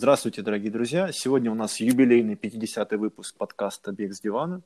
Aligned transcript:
Здравствуйте, 0.00 0.40
дорогие 0.40 0.70
друзья! 0.70 1.12
Сегодня 1.12 1.50
у 1.52 1.54
нас 1.54 1.78
юбилейный 1.78 2.32
50-й 2.32 2.96
выпуск 2.96 3.36
подкаста 3.36 3.92
«Бег 3.92 4.14
с 4.14 4.20
дивана», 4.22 4.62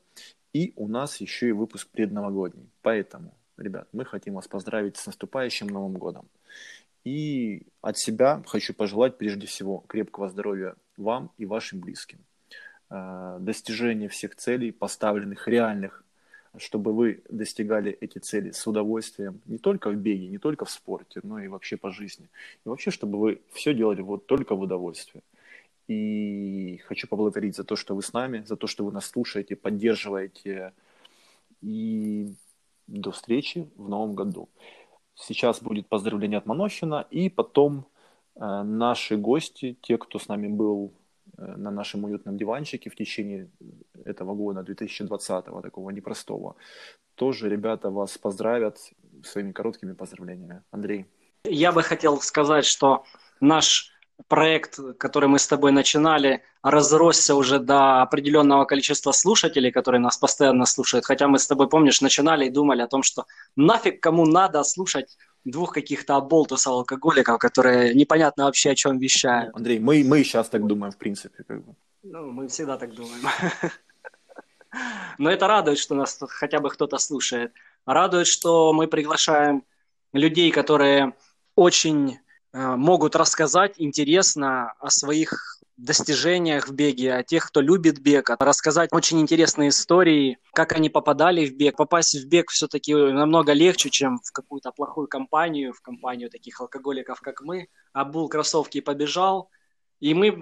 и 0.52 0.72
у 0.76 0.86
нас 0.86 1.20
еще 1.20 1.48
и 1.48 1.50
выпуск 1.50 1.88
предновогодний. 1.90 2.70
Поэтому, 2.82 3.34
ребят, 3.56 3.88
мы 3.92 4.04
хотим 4.04 4.34
вас 4.34 4.46
поздравить 4.46 4.96
с 4.96 5.06
наступающим 5.06 5.66
Новым 5.66 5.94
годом. 5.94 6.28
И 7.02 7.66
от 7.80 7.98
себя 7.98 8.44
хочу 8.46 8.74
пожелать 8.74 9.18
прежде 9.18 9.48
всего 9.48 9.78
крепкого 9.88 10.28
здоровья 10.28 10.76
вам 10.96 11.32
и 11.36 11.46
вашим 11.46 11.80
близким. 11.80 12.20
Э, 12.88 13.38
достижения 13.40 14.08
всех 14.08 14.36
целей, 14.36 14.70
поставленных 14.70 15.48
реальных 15.48 16.03
чтобы 16.58 16.92
вы 16.92 17.22
достигали 17.28 17.96
эти 18.00 18.18
цели 18.18 18.50
с 18.50 18.66
удовольствием 18.66 19.40
не 19.46 19.58
только 19.58 19.90
в 19.90 19.96
беге, 19.96 20.28
не 20.28 20.38
только 20.38 20.64
в 20.64 20.70
спорте, 20.70 21.20
но 21.22 21.40
и 21.40 21.48
вообще 21.48 21.76
по 21.76 21.90
жизни. 21.90 22.28
И 22.64 22.68
вообще, 22.68 22.90
чтобы 22.90 23.18
вы 23.18 23.40
все 23.52 23.74
делали 23.74 24.02
вот 24.02 24.26
только 24.26 24.54
в 24.54 24.60
удовольствие. 24.60 25.22
И 25.88 26.80
хочу 26.86 27.06
поблагодарить 27.08 27.56
за 27.56 27.64
то, 27.64 27.76
что 27.76 27.94
вы 27.94 28.02
с 28.02 28.12
нами, 28.12 28.44
за 28.46 28.56
то, 28.56 28.66
что 28.66 28.84
вы 28.84 28.92
нас 28.92 29.06
слушаете, 29.06 29.56
поддерживаете. 29.56 30.72
И 31.60 32.32
до 32.86 33.10
встречи 33.10 33.68
в 33.76 33.88
новом 33.88 34.14
году. 34.14 34.48
Сейчас 35.14 35.62
будет 35.62 35.86
поздравление 35.86 36.38
от 36.38 36.46
Манохина, 36.46 37.06
и 37.10 37.28
потом 37.28 37.86
э, 38.34 38.62
наши 38.62 39.16
гости, 39.16 39.76
те, 39.80 39.96
кто 39.96 40.18
с 40.18 40.28
нами 40.28 40.48
был 40.48 40.92
на 41.36 41.70
нашем 41.70 42.04
уютном 42.04 42.36
диванчике 42.36 42.90
в 42.90 42.96
течение 42.96 43.50
этого 44.04 44.34
года, 44.34 44.62
2020, 44.62 45.44
такого 45.62 45.90
непростого. 45.90 46.56
Тоже 47.14 47.48
ребята 47.48 47.90
вас 47.90 48.18
поздравят 48.18 48.78
своими 49.24 49.52
короткими 49.52 49.92
поздравлениями. 49.92 50.62
Андрей. 50.70 51.06
Я 51.44 51.72
бы 51.72 51.82
хотел 51.82 52.20
сказать, 52.20 52.64
что 52.64 53.04
наш 53.40 53.90
проект, 54.28 54.78
который 54.98 55.28
мы 55.28 55.38
с 55.38 55.46
тобой 55.46 55.72
начинали, 55.72 56.42
разросся 56.62 57.34
уже 57.34 57.58
до 57.58 58.02
определенного 58.02 58.64
количества 58.64 59.12
слушателей, 59.12 59.70
которые 59.70 60.00
нас 60.00 60.16
постоянно 60.16 60.66
слушают. 60.66 61.04
Хотя 61.04 61.28
мы 61.28 61.38
с 61.38 61.46
тобой, 61.46 61.68
помнишь, 61.68 62.00
начинали 62.00 62.46
и 62.46 62.50
думали 62.50 62.82
о 62.82 62.86
том, 62.86 63.02
что 63.02 63.26
нафиг 63.56 64.00
кому 64.00 64.24
надо 64.24 64.62
слушать 64.64 65.16
двух 65.44 65.72
каких-то 65.72 66.16
оболтусов 66.16 66.72
алкоголиков, 66.72 67.38
которые 67.38 67.94
непонятно 67.94 68.44
вообще 68.44 68.70
о 68.70 68.74
чем 68.74 68.98
вещают. 68.98 69.54
Андрей, 69.54 69.78
мы, 69.78 70.02
мы 70.04 70.24
сейчас 70.24 70.48
так 70.48 70.66
думаем, 70.66 70.92
в 70.92 70.96
принципе. 70.96 71.44
Как 71.44 71.64
бы. 71.64 71.74
Ну, 72.02 72.30
мы 72.30 72.48
всегда 72.48 72.76
так 72.76 72.94
думаем. 72.94 73.22
Но 75.18 75.30
это 75.30 75.46
радует, 75.46 75.78
что 75.78 75.94
нас 75.94 76.18
хотя 76.28 76.60
бы 76.60 76.70
кто-то 76.70 76.98
слушает. 76.98 77.52
Радует, 77.86 78.26
что 78.26 78.72
мы 78.72 78.86
приглашаем 78.88 79.62
людей, 80.12 80.50
которые 80.50 81.12
очень 81.54 82.18
э, 82.52 82.76
могут 82.76 83.14
рассказать 83.16 83.74
интересно 83.78 84.72
о 84.80 84.90
своих 84.90 85.53
достижениях 85.76 86.68
в 86.68 86.72
беге, 86.72 87.14
о 87.14 87.22
тех, 87.22 87.46
кто 87.46 87.60
любит 87.60 88.00
бег, 88.00 88.30
рассказать 88.38 88.90
очень 88.92 89.20
интересные 89.20 89.70
истории, 89.70 90.38
как 90.52 90.72
они 90.72 90.88
попадали 90.88 91.46
в 91.46 91.56
бег. 91.56 91.76
Попасть 91.76 92.14
в 92.14 92.28
бег 92.28 92.50
все-таки 92.50 92.94
намного 92.94 93.52
легче, 93.52 93.90
чем 93.90 94.18
в 94.22 94.32
какую-то 94.32 94.70
плохую 94.72 95.08
компанию, 95.08 95.72
в 95.72 95.80
компанию 95.80 96.30
таких 96.30 96.60
алкоголиков, 96.60 97.20
как 97.20 97.42
мы. 97.42 97.68
Обул 97.92 98.28
кроссовки 98.28 98.78
и 98.78 98.80
побежал. 98.80 99.50
И 100.00 100.12
мы 100.12 100.32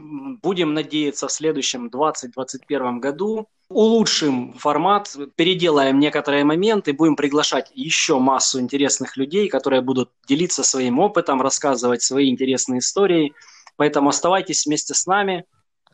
будем 0.42 0.74
надеяться 0.74 1.28
в 1.28 1.32
следующем 1.32 1.88
2021 1.88 3.00
году 3.00 3.48
улучшим 3.68 4.52
формат, 4.54 5.14
переделаем 5.36 5.98
некоторые 5.98 6.44
моменты, 6.44 6.92
будем 6.92 7.16
приглашать 7.16 7.70
еще 7.72 8.18
массу 8.18 8.60
интересных 8.60 9.16
людей, 9.16 9.48
которые 9.48 9.80
будут 9.80 10.10
делиться 10.26 10.62
своим 10.62 10.98
опытом, 10.98 11.40
рассказывать 11.40 12.02
свои 12.02 12.28
интересные 12.28 12.80
истории– 12.80 13.32
Поэтому 13.76 14.10
оставайтесь 14.10 14.66
вместе 14.66 14.94
с 14.94 15.06
нами, 15.06 15.44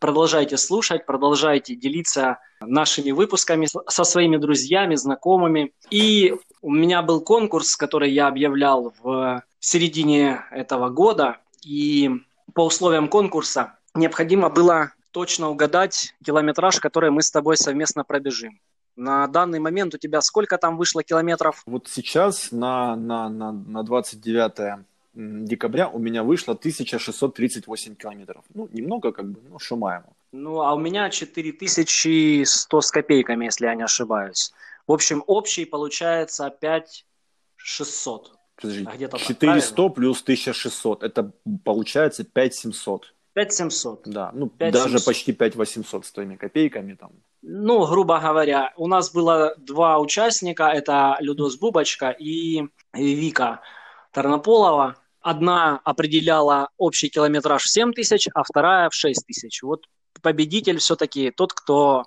продолжайте 0.01 0.57
слушать, 0.57 1.07
продолжайте 1.07 1.75
делиться 1.75 2.39
нашими 2.61 3.11
выпусками 3.11 3.69
со 3.89 4.05
своими 4.05 4.37
друзьями, 4.37 4.95
знакомыми. 4.95 5.73
И 5.91 6.35
у 6.63 6.71
меня 6.71 7.03
был 7.03 7.21
конкурс, 7.21 7.77
который 7.77 8.11
я 8.13 8.29
объявлял 8.29 8.93
в 9.03 9.43
середине 9.61 10.45
этого 10.51 10.89
года. 10.89 11.39
И 11.65 12.11
по 12.55 12.67
условиям 12.67 13.09
конкурса 13.09 13.79
необходимо 13.95 14.49
было 14.49 14.93
точно 15.11 15.49
угадать 15.51 16.15
километраж, 16.25 16.81
который 16.81 17.11
мы 17.11 17.23
с 17.23 17.31
тобой 17.31 17.57
совместно 17.57 18.05
пробежим. 18.05 18.61
На 18.97 19.27
данный 19.29 19.61
момент 19.61 19.95
у 19.95 19.99
тебя 19.99 20.21
сколько 20.21 20.59
там 20.59 20.77
вышло 20.77 21.05
километров? 21.05 21.63
Вот 21.67 21.89
сейчас 21.89 22.51
на, 22.51 22.97
на, 22.97 23.29
на, 23.29 23.53
на 23.53 23.83
29 23.85 24.85
декабря 25.19 25.89
у 25.89 25.99
меня 25.99 26.23
вышло 26.23 26.55
1638 26.55 27.97
километров. 27.97 28.45
Ну, 28.55 28.69
немного 28.73 29.13
как 29.13 29.31
бы, 29.31 29.41
ну, 29.51 29.59
шумаемо. 29.59 30.13
Ну, 30.33 30.61
а 30.61 30.75
у 30.75 30.79
меня 30.79 31.11
4100 31.11 32.81
с 32.81 32.91
копейками, 32.91 33.47
если 33.47 33.67
я 33.67 33.75
не 33.75 33.83
ошибаюсь. 33.83 34.53
В 34.87 34.93
общем, 34.93 35.25
общий 35.27 35.65
получается 35.65 36.51
5600. 36.61 38.33
Подожди, 38.61 38.87
а 38.87 38.95
где-то 38.95 39.19
400 39.19 39.75
так, 39.75 39.95
плюс 39.95 40.23
1600, 40.23 41.03
это 41.03 41.33
получается 41.65 42.25
5700. 42.25 43.15
5700. 43.35 44.03
Да, 44.07 44.31
ну 44.35 44.49
5 44.49 44.73
даже 44.73 44.99
почти 45.01 45.33
5800 45.33 46.07
с 46.07 46.13
твоими 46.13 46.37
копейками 46.37 46.95
там. 46.95 47.11
Ну, 47.43 47.87
грубо 47.87 48.19
говоря, 48.19 48.73
у 48.77 48.89
нас 48.89 49.13
было 49.13 49.55
два 49.59 49.99
участника, 49.99 50.65
это 50.65 51.17
Людос 51.21 51.57
Бубочка 51.57 52.11
и 52.11 52.67
Вика 52.93 53.61
Тарнополова 54.13 54.97
одна 55.21 55.81
определяла 55.85 56.71
общий 56.77 57.09
километраж 57.09 57.63
в 57.65 57.71
7 57.71 57.93
тысяч, 57.93 58.29
а 58.35 58.43
вторая 58.43 58.91
в 58.91 58.95
6 58.95 59.27
тысяч. 59.27 59.63
Вот 59.63 59.87
победитель 60.23 60.79
все-таки 60.79 61.31
тот, 61.31 61.53
кто 61.53 62.05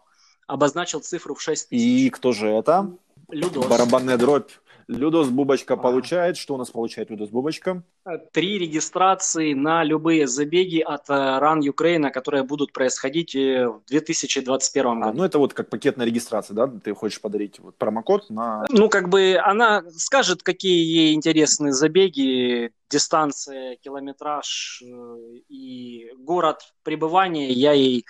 обозначил 0.48 1.00
цифру 1.02 1.36
в 1.36 1.42
6 1.42 1.70
тысяч. 1.70 1.82
И 1.82 2.10
кто 2.10 2.32
же 2.32 2.48
это? 2.48 2.92
Людос. 3.30 3.68
Барабанная 3.68 4.18
дробь. 4.18 4.52
Людос 4.88 5.30
Бубочка 5.30 5.76
а. 5.76 5.78
получает. 5.78 6.38
Что 6.38 6.56
у 6.56 6.58
нас 6.58 6.70
получает 6.70 7.10
Людос 7.10 7.30
Бубочка? 7.30 7.84
Три 8.32 8.60
регистрации 8.60 9.54
на 9.54 9.84
любые 9.84 10.28
забеги 10.28 10.80
от 10.80 11.10
э, 11.10 11.14
Run 11.14 11.60
Ukraine, 11.60 12.10
которые 12.10 12.44
будут 12.44 12.74
происходить 12.74 13.36
э, 13.36 13.68
в 13.68 13.84
2021 13.88 14.86
а, 14.86 14.96
году. 14.96 15.10
А, 15.10 15.14
ну 15.14 15.24
это 15.24 15.40
вот 15.40 15.54
как 15.54 15.70
пакетная 15.70 16.06
регистрация, 16.06 16.56
да? 16.56 16.68
Ты 16.68 16.94
хочешь 16.94 17.22
подарить 17.22 17.60
вот 17.60 17.76
промокод 17.78 18.30
на... 18.30 18.66
Ну 18.70 18.90
как 18.90 19.10
бы 19.10 19.38
она 19.42 19.84
скажет, 19.96 20.44
какие 20.44 20.84
ей 20.84 21.14
интересны 21.14 21.72
забеги, 21.72 22.72
дистанция, 22.90 23.78
километраж 23.78 24.82
э, 24.84 25.18
и 25.50 26.12
город 26.18 26.74
пребывания. 26.84 27.52
Я 27.52 27.74
ей 27.74 28.06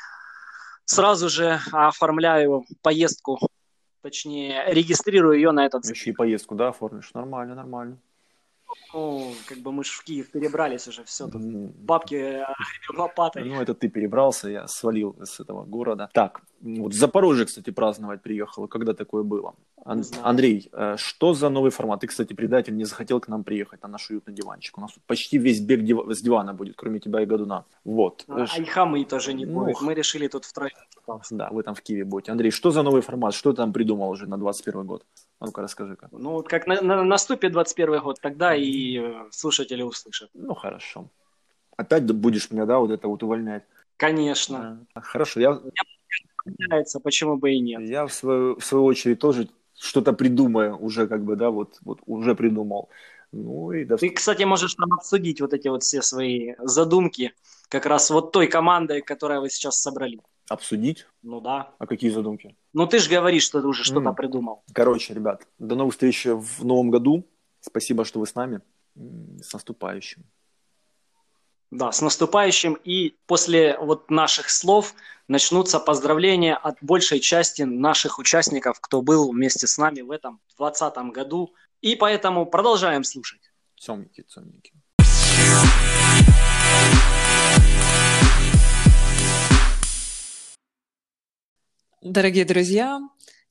сразу 0.85 1.29
же 1.29 1.59
оформляю 1.71 2.65
поездку 2.81 3.39
точнее, 4.01 4.63
регистрирую 4.67 5.35
ее 5.35 5.51
на 5.51 5.65
этот 5.65 5.85
Еще 5.85 6.11
и 6.11 6.13
поездку, 6.13 6.55
да, 6.55 6.69
оформишь? 6.69 7.13
Нормально, 7.13 7.55
нормально. 7.55 7.97
Ну, 8.93 9.33
как 9.47 9.57
бы 9.59 9.71
мы 9.71 9.83
же 9.83 9.91
в 9.91 10.03
Киев 10.03 10.31
перебрались 10.31 10.87
уже, 10.87 11.03
все, 11.03 11.27
тут 11.27 11.41
бабки 11.41 12.15
э, 12.15 12.45
лопатой. 12.93 13.43
Ну, 13.43 13.61
это 13.61 13.73
ты 13.73 13.89
перебрался, 13.89 14.49
я 14.49 14.67
свалил 14.67 15.15
с 15.23 15.39
этого 15.39 15.65
города. 15.65 16.09
Так, 16.13 16.41
вот 16.61 16.93
в 16.93 16.97
Запорожье, 16.97 17.45
кстати, 17.45 17.69
праздновать 17.71 18.21
приехал. 18.21 18.67
Когда 18.67 18.93
такое 18.93 19.23
было? 19.23 19.55
Ан- 19.83 20.03
Андрей, 20.21 20.69
э, 20.73 20.95
что 20.97 21.33
за 21.33 21.49
новый 21.49 21.71
формат? 21.71 22.01
Ты, 22.01 22.07
кстати, 22.07 22.33
предатель, 22.33 22.75
не 22.75 22.85
захотел 22.85 23.19
к 23.19 23.27
нам 23.27 23.43
приехать 23.43 23.81
на 23.81 23.89
наш 23.89 24.09
уютный 24.11 24.33
диванчик. 24.33 24.77
У 24.77 24.81
нас 24.81 24.91
почти 25.07 25.37
весь 25.37 25.59
бег 25.59 25.81
див- 25.81 26.11
с 26.11 26.21
дивана 26.21 26.53
будет, 26.53 26.75
кроме 26.75 26.99
тебя 26.99 27.21
и 27.21 27.25
Гадуна. 27.25 27.65
Вот. 27.83 28.23
А, 28.27 28.45
а 28.49 28.61
и 28.61 28.65
хамы 28.65 29.03
тоже 29.05 29.33
не 29.33 29.45
ну, 29.45 29.65
будет. 29.65 29.81
Мы 29.81 29.93
решили 29.93 30.27
тут 30.27 30.45
втроем. 30.45 30.75
Да, 31.31 31.49
вы 31.51 31.63
там 31.63 31.73
в 31.73 31.81
Киеве 31.81 32.05
будете. 32.05 32.31
Андрей, 32.31 32.51
что 32.51 32.69
за 32.71 32.83
новый 32.83 33.01
формат? 33.01 33.33
Что 33.33 33.51
ты 33.51 33.57
там 33.57 33.73
придумал 33.73 34.09
уже 34.11 34.27
на 34.27 34.37
21 34.37 34.85
год? 34.85 35.03
А 35.39 35.45
ну-ка, 35.45 35.61
расскажи-ка. 35.61 36.09
Ну, 36.11 36.31
вот 36.31 36.47
как 36.47 36.67
на, 36.67 36.81
на, 36.81 37.03
наступит 37.03 37.51
21 37.51 38.01
год, 38.01 38.21
тогда 38.21 38.55
и 38.55 38.99
э, 38.99 39.25
слушатели 39.31 39.81
услышат. 39.81 40.29
Ну, 40.35 40.53
хорошо. 40.53 41.09
Опять 41.75 42.03
будешь 42.11 42.51
меня, 42.51 42.65
да, 42.65 42.77
вот 42.77 42.91
это 42.91 43.07
вот 43.07 43.23
увольнять? 43.23 43.63
Конечно. 43.97 44.85
Хорошо, 44.93 45.39
я... 45.39 45.59
Нравится, 46.45 46.99
почему 46.99 47.37
бы 47.37 47.51
и 47.51 47.59
нет. 47.59 47.81
Я 47.81 48.05
в 48.05 48.13
свою, 48.13 48.59
в 48.59 48.65
свою 48.65 48.85
очередь 48.85 49.19
тоже 49.19 49.47
что-то 49.81 50.13
придумаю 50.13 50.77
уже, 50.77 51.07
как 51.07 51.23
бы, 51.23 51.35
да, 51.35 51.49
вот, 51.49 51.79
вот 51.81 51.99
уже 52.05 52.35
придумал. 52.35 52.89
Ну, 53.31 53.71
и 53.71 53.85
до... 53.85 53.97
Ты, 53.97 54.09
кстати, 54.09 54.43
можешь 54.43 54.75
там 54.75 54.93
обсудить 54.93 55.41
вот 55.41 55.53
эти 55.53 55.69
вот 55.69 55.83
все 55.83 56.01
свои 56.01 56.53
задумки 56.59 57.33
как 57.69 57.85
раз 57.85 58.11
вот 58.11 58.31
той 58.31 58.47
командой, 58.47 59.01
которую 59.01 59.41
вы 59.41 59.49
сейчас 59.49 59.81
собрали. 59.81 60.19
Обсудить? 60.49 61.07
Ну 61.23 61.39
да. 61.39 61.73
А 61.79 61.87
какие 61.87 62.11
задумки? 62.11 62.55
Ну 62.73 62.85
ты 62.85 62.99
же 62.99 63.09
говоришь, 63.09 63.43
что 63.43 63.61
ты 63.61 63.67
уже 63.67 63.83
что-то 63.83 64.09
mm. 64.09 64.15
придумал. 64.15 64.63
Короче, 64.73 65.13
ребят, 65.13 65.47
до 65.57 65.75
новых 65.75 65.93
встреч 65.93 66.25
в 66.25 66.65
новом 66.65 66.91
году. 66.91 67.25
Спасибо, 67.61 68.05
что 68.05 68.19
вы 68.19 68.27
с 68.27 68.35
нами. 68.35 68.61
С 68.95 69.53
наступающим. 69.53 70.25
Да, 71.71 71.93
с 71.93 72.01
наступающим. 72.01 72.73
И 72.83 73.15
после 73.27 73.77
вот 73.77 74.11
наших 74.11 74.49
слов 74.49 74.93
начнутся 75.29 75.79
поздравления 75.79 76.53
от 76.53 76.75
большей 76.81 77.21
части 77.21 77.61
наших 77.61 78.19
участников, 78.19 78.81
кто 78.81 79.01
был 79.01 79.31
вместе 79.31 79.67
с 79.67 79.77
нами 79.77 80.01
в 80.01 80.11
этом 80.11 80.41
2020 80.57 81.13
году. 81.13 81.53
И 81.79 81.95
поэтому 81.95 82.45
продолжаем 82.45 83.05
слушать. 83.05 83.39
Цомники, 83.79 84.21
цомники. 84.27 84.73
Дорогие 92.01 92.43
друзья, 92.43 92.99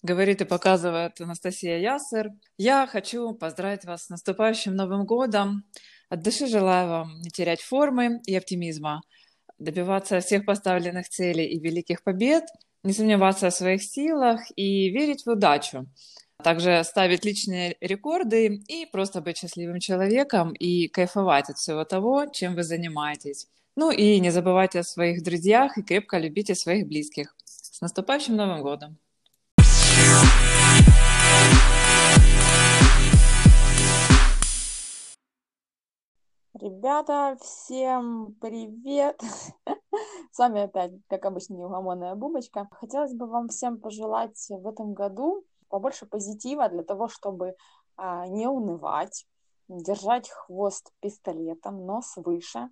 говорит 0.02 0.42
и 0.42 0.44
показывает 0.44 1.18
Анастасия 1.22 1.78
Ясер. 1.78 2.32
Я 2.58 2.86
хочу 2.86 3.32
поздравить 3.32 3.86
вас 3.86 4.06
с 4.06 4.08
наступающим 4.10 4.76
Новым 4.76 5.06
годом. 5.06 5.64
От 6.10 6.22
души 6.22 6.48
желаю 6.48 6.88
вам 6.88 7.20
не 7.20 7.30
терять 7.30 7.60
формы 7.60 8.20
и 8.26 8.34
оптимизма, 8.34 9.00
добиваться 9.58 10.18
всех 10.18 10.44
поставленных 10.44 11.08
целей 11.08 11.46
и 11.46 11.60
великих 11.60 12.02
побед, 12.02 12.44
не 12.82 12.92
сомневаться 12.92 13.50
в 13.50 13.54
своих 13.54 13.82
силах 13.82 14.40
и 14.56 14.90
верить 14.90 15.24
в 15.24 15.30
удачу. 15.30 15.86
Также 16.42 16.82
ставить 16.84 17.24
личные 17.24 17.76
рекорды 17.80 18.60
и 18.66 18.86
просто 18.86 19.20
быть 19.20 19.38
счастливым 19.38 19.78
человеком 19.78 20.52
и 20.52 20.88
кайфовать 20.88 21.48
от 21.48 21.58
всего 21.58 21.84
того, 21.84 22.26
чем 22.26 22.56
вы 22.56 22.64
занимаетесь. 22.64 23.46
Ну 23.76 23.92
и 23.92 24.18
не 24.18 24.30
забывайте 24.30 24.80
о 24.80 24.84
своих 24.84 25.22
друзьях 25.22 25.78
и 25.78 25.82
крепко 25.82 26.18
любите 26.18 26.56
своих 26.56 26.88
близких. 26.88 27.36
С 27.44 27.80
наступающим 27.80 28.34
Новым 28.34 28.62
годом! 28.62 28.98
Ребята, 36.60 37.38
всем 37.40 38.36
привет! 38.38 39.18
С 40.30 40.38
вами 40.38 40.64
опять, 40.64 40.92
как 41.08 41.24
обычно, 41.24 41.54
неугомонная 41.54 42.14
Бубочка. 42.14 42.68
Хотелось 42.72 43.14
бы 43.14 43.26
вам 43.26 43.48
всем 43.48 43.80
пожелать 43.80 44.36
в 44.50 44.66
этом 44.66 44.92
году 44.92 45.42
побольше 45.70 46.04
позитива 46.04 46.68
для 46.68 46.82
того, 46.82 47.08
чтобы 47.08 47.56
а, 47.96 48.26
не 48.26 48.46
унывать, 48.46 49.26
держать 49.68 50.28
хвост 50.28 50.92
пистолетом, 51.00 51.86
нос 51.86 52.12
выше, 52.16 52.68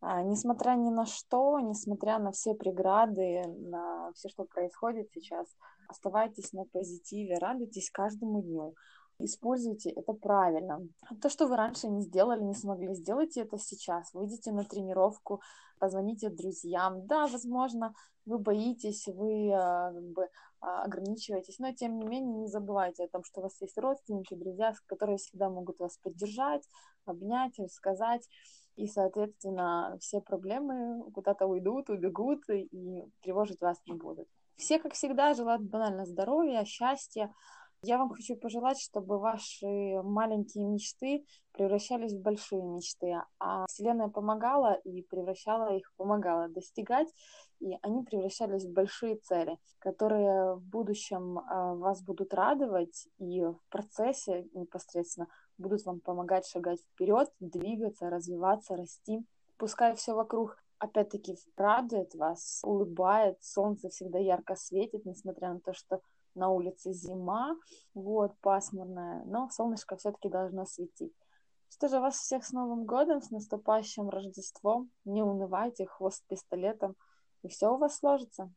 а, 0.00 0.22
несмотря 0.22 0.70
ни 0.70 0.88
на 0.88 1.04
что, 1.04 1.60
несмотря 1.60 2.18
на 2.18 2.32
все 2.32 2.54
преграды, 2.54 3.44
на 3.48 4.12
все, 4.14 4.30
что 4.30 4.44
происходит 4.44 5.10
сейчас, 5.12 5.46
оставайтесь 5.88 6.54
на 6.54 6.64
позитиве, 6.64 7.36
радуйтесь 7.36 7.90
каждому 7.90 8.40
дню. 8.40 8.74
Используйте 9.18 9.90
это 9.90 10.12
правильно. 10.12 10.86
То, 11.22 11.30
что 11.30 11.46
вы 11.46 11.56
раньше 11.56 11.88
не 11.88 12.02
сделали, 12.02 12.42
не 12.42 12.54
смогли, 12.54 12.94
сделайте 12.94 13.40
это 13.40 13.58
сейчас. 13.58 14.12
Выйдите 14.12 14.52
на 14.52 14.64
тренировку, 14.64 15.40
позвоните 15.78 16.28
друзьям. 16.28 17.06
Да, 17.06 17.26
возможно, 17.26 17.94
вы 18.26 18.38
боитесь, 18.38 19.06
вы 19.06 19.52
а, 19.52 19.92
как 19.92 20.04
бы 20.04 20.28
а, 20.60 20.82
ограничиваетесь, 20.82 21.58
но 21.58 21.72
тем 21.72 21.98
не 21.98 22.06
менее 22.06 22.40
не 22.40 22.48
забывайте 22.48 23.04
о 23.04 23.08
том, 23.08 23.24
что 23.24 23.40
у 23.40 23.44
вас 23.44 23.58
есть 23.62 23.78
родственники, 23.78 24.34
друзья, 24.34 24.74
которые 24.86 25.16
всегда 25.16 25.48
могут 25.48 25.78
вас 25.78 25.96
поддержать, 25.98 26.68
обнять, 27.06 27.58
рассказать 27.58 28.28
и, 28.76 28.86
соответственно, 28.86 29.96
все 30.00 30.20
проблемы 30.20 31.10
куда-то 31.12 31.46
уйдут, 31.46 31.88
убегут 31.88 32.42
и 32.50 32.68
тревожить 33.22 33.60
вас 33.62 33.80
не 33.86 33.94
будут. 33.94 34.28
Все, 34.56 34.78
как 34.78 34.94
всегда, 34.94 35.34
желают 35.34 35.62
банально 35.62 36.04
здоровья, 36.04 36.64
счастья. 36.64 37.32
Я 37.88 37.98
вам 37.98 38.10
хочу 38.10 38.34
пожелать, 38.34 38.80
чтобы 38.80 39.20
ваши 39.20 40.02
маленькие 40.02 40.64
мечты 40.64 41.24
превращались 41.52 42.14
в 42.14 42.20
большие 42.20 42.60
мечты, 42.60 43.14
а 43.38 43.64
Вселенная 43.68 44.08
помогала 44.08 44.72
и 44.72 45.02
превращала 45.02 45.72
их, 45.72 45.92
помогала 45.96 46.48
достигать, 46.48 47.06
и 47.60 47.78
они 47.82 48.02
превращались 48.02 48.64
в 48.64 48.72
большие 48.72 49.18
цели, 49.18 49.56
которые 49.78 50.56
в 50.56 50.62
будущем 50.62 51.38
а, 51.38 51.76
вас 51.76 52.02
будут 52.02 52.34
радовать 52.34 53.06
и 53.18 53.44
в 53.44 53.60
процессе 53.70 54.48
непосредственно 54.52 55.28
будут 55.56 55.84
вам 55.84 56.00
помогать 56.00 56.44
шагать 56.44 56.80
вперед, 56.80 57.32
двигаться, 57.38 58.10
развиваться, 58.10 58.74
расти. 58.74 59.24
Пускай 59.58 59.94
все 59.94 60.12
вокруг 60.12 60.56
опять-таки 60.78 61.36
радует 61.56 62.16
вас, 62.16 62.62
улыбает, 62.64 63.38
солнце 63.44 63.90
всегда 63.90 64.18
ярко 64.18 64.56
светит, 64.56 65.04
несмотря 65.04 65.52
на 65.52 65.60
то, 65.60 65.72
что 65.72 66.00
на 66.36 66.50
улице 66.50 66.92
зима, 66.92 67.56
вот, 67.94 68.32
пасмурная, 68.40 69.24
но 69.24 69.48
солнышко 69.50 69.96
все-таки 69.96 70.28
должно 70.28 70.66
светить. 70.66 71.12
Что 71.70 71.88
же, 71.88 72.00
вас 72.00 72.16
всех 72.16 72.44
с 72.44 72.52
Новым 72.52 72.84
годом, 72.84 73.20
с 73.20 73.30
наступающим 73.30 74.08
Рождеством. 74.08 74.90
Не 75.04 75.22
унывайте, 75.22 75.86
хвост 75.86 76.24
пистолетом, 76.28 76.94
и 77.42 77.48
все 77.48 77.72
у 77.72 77.78
вас 77.78 77.98
сложится. 77.98 78.50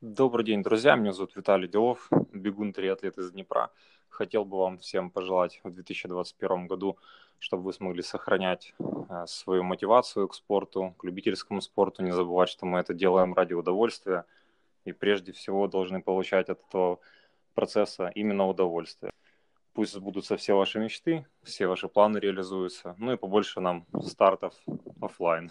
Добрый 0.00 0.44
день, 0.44 0.62
друзья. 0.62 0.96
Меня 0.96 1.12
зовут 1.12 1.34
Виталий 1.34 1.66
Делов, 1.66 2.08
бегун 2.32 2.72
триатлет 2.72 3.18
из 3.18 3.32
Днепра. 3.32 3.70
Хотел 4.08 4.44
бы 4.44 4.58
вам 4.58 4.78
всем 4.78 5.10
пожелать 5.10 5.60
в 5.64 5.70
2021 5.70 6.66
году, 6.66 6.98
чтобы 7.44 7.64
вы 7.64 7.72
смогли 7.74 8.02
сохранять 8.02 8.74
э, 8.78 9.26
свою 9.26 9.64
мотивацию 9.64 10.28
к 10.28 10.34
спорту, 10.34 10.94
к 10.98 11.04
любительскому 11.04 11.60
спорту, 11.60 12.02
не 12.02 12.10
забывать, 12.10 12.48
что 12.48 12.64
мы 12.64 12.78
это 12.78 12.94
делаем 12.94 13.34
ради 13.34 13.52
удовольствия 13.52 14.24
и 14.86 14.92
прежде 14.92 15.32
всего 15.32 15.68
должны 15.68 16.00
получать 16.00 16.48
от 16.48 16.66
этого 16.66 17.00
процесса 17.54 18.10
именно 18.14 18.48
удовольствие. 18.48 19.12
Пусть 19.74 19.92
сбудутся 19.92 20.38
все 20.38 20.54
ваши 20.54 20.78
мечты, 20.78 21.26
все 21.42 21.66
ваши 21.66 21.86
планы 21.86 22.16
реализуются, 22.16 22.94
ну 22.96 23.12
и 23.12 23.18
побольше 23.18 23.60
нам 23.60 23.84
стартов 24.00 24.54
офлайн. 25.02 25.50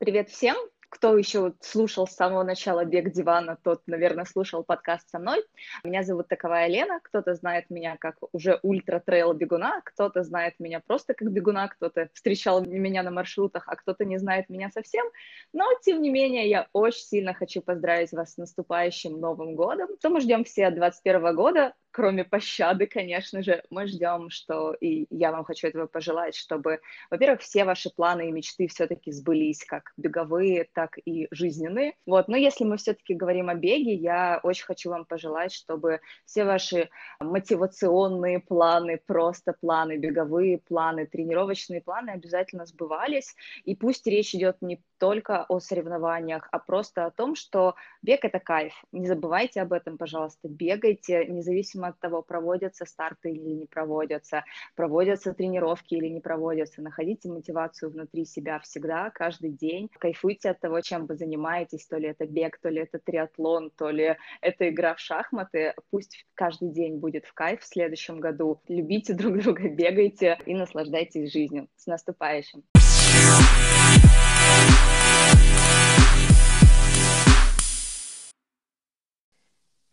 Привет 0.00 0.30
всем! 0.30 0.56
Кто 0.90 1.18
еще 1.18 1.52
слушал 1.60 2.06
с 2.06 2.14
самого 2.14 2.42
начала 2.42 2.84
«Бег 2.84 3.12
дивана», 3.12 3.58
тот, 3.62 3.82
наверное, 3.86 4.24
слушал 4.24 4.64
подкаст 4.64 5.10
со 5.10 5.18
мной. 5.18 5.44
Меня 5.84 6.02
зовут 6.02 6.28
Таковая 6.28 6.66
Лена, 6.66 7.00
кто-то 7.02 7.34
знает 7.34 7.68
меня 7.68 7.96
как 7.98 8.16
уже 8.32 8.58
ультра-трейл-бегуна, 8.62 9.82
кто-то 9.84 10.22
знает 10.22 10.54
меня 10.58 10.80
просто 10.80 11.12
как 11.12 11.30
бегуна, 11.30 11.68
кто-то 11.68 12.08
встречал 12.14 12.64
меня 12.64 13.02
на 13.02 13.10
маршрутах, 13.10 13.64
а 13.66 13.76
кто-то 13.76 14.06
не 14.06 14.18
знает 14.18 14.48
меня 14.48 14.70
совсем. 14.70 15.06
Но, 15.52 15.66
тем 15.82 16.00
не 16.00 16.08
менее, 16.08 16.48
я 16.48 16.68
очень 16.72 17.04
сильно 17.04 17.34
хочу 17.34 17.60
поздравить 17.60 18.12
вас 18.12 18.34
с 18.34 18.36
наступающим 18.38 19.20
Новым 19.20 19.56
годом. 19.56 19.88
Что 19.98 20.08
мы 20.08 20.20
ждем 20.20 20.44
все 20.44 20.68
от 20.68 20.74
2021 20.74 21.36
года? 21.36 21.74
Кроме 21.90 22.24
пощады, 22.24 22.86
конечно 22.86 23.42
же, 23.42 23.62
мы 23.70 23.86
ждем, 23.86 24.30
что, 24.30 24.72
и 24.74 25.06
я 25.10 25.32
вам 25.32 25.44
хочу 25.44 25.68
этого 25.68 25.86
пожелать, 25.86 26.34
чтобы, 26.34 26.80
во-первых, 27.10 27.40
все 27.40 27.64
ваши 27.64 27.90
планы 27.90 28.28
и 28.28 28.32
мечты 28.32 28.68
все-таки 28.68 29.12
сбылись, 29.12 29.64
как 29.64 29.92
беговые, 29.96 30.68
так 30.72 30.98
и 31.04 31.28
жизненные. 31.30 31.94
Вот, 32.06 32.28
но 32.28 32.36
если 32.36 32.64
мы 32.64 32.76
все-таки 32.76 33.14
говорим 33.14 33.48
о 33.48 33.54
беге, 33.54 33.94
я 33.94 34.40
очень 34.42 34.64
хочу 34.64 34.90
вам 34.90 35.04
пожелать, 35.04 35.52
чтобы 35.52 36.00
все 36.24 36.44
ваши 36.44 36.90
мотивационные 37.20 38.40
планы, 38.40 39.00
просто 39.06 39.52
планы, 39.52 39.96
беговые 39.96 40.58
планы, 40.58 41.06
тренировочные 41.06 41.80
планы 41.80 42.10
обязательно 42.10 42.66
сбывались, 42.66 43.34
и 43.64 43.74
пусть 43.74 44.06
речь 44.06 44.34
идет 44.34 44.60
не 44.60 44.82
только 44.98 45.44
о 45.48 45.60
соревнованиях, 45.60 46.48
а 46.52 46.58
просто 46.58 47.06
о 47.06 47.10
том, 47.10 47.34
что 47.34 47.74
бег— 48.02 48.20
это 48.24 48.38
кайф. 48.38 48.74
Не 48.92 49.06
забывайте 49.06 49.60
об 49.60 49.72
этом, 49.72 49.98
пожалуйста, 49.98 50.48
бегайте, 50.48 51.24
независимо 51.26 51.88
от 51.88 52.00
того, 52.00 52.22
проводятся 52.22 52.84
старты 52.84 53.30
или 53.30 53.50
не 53.50 53.66
проводятся, 53.66 54.44
проводятся 54.74 55.34
тренировки 55.34 55.94
или 55.94 56.08
не 56.08 56.20
проводятся. 56.20 56.82
Находите 56.82 57.28
мотивацию 57.28 57.90
внутри 57.90 58.24
себя 58.24 58.58
всегда, 58.60 59.10
каждый 59.10 59.50
день. 59.50 59.88
Кайфуйте 59.98 60.50
от 60.50 60.60
того, 60.60 60.80
чем 60.80 61.06
вы 61.06 61.16
занимаетесь, 61.16 61.86
то 61.86 61.96
ли 61.96 62.08
это 62.08 62.26
бег, 62.26 62.58
то 62.60 62.68
ли 62.68 62.82
это 62.82 62.98
триатлон, 62.98 63.70
то 63.70 63.90
ли 63.90 64.16
это 64.40 64.68
игра 64.68 64.94
в 64.94 65.00
шахматы. 65.00 65.74
Пусть 65.90 66.26
каждый 66.34 66.70
день 66.70 66.98
будет 66.98 67.24
в 67.24 67.32
кайф 67.34 67.60
в 67.60 67.66
следующем 67.66 68.20
году. 68.20 68.60
Любите 68.68 69.14
друг 69.14 69.38
друга, 69.38 69.68
бегайте 69.68 70.38
и 70.46 70.54
наслаждайтесь 70.54 71.32
жизнью. 71.32 71.68
С 71.76 71.86
наступающим! 71.86 72.64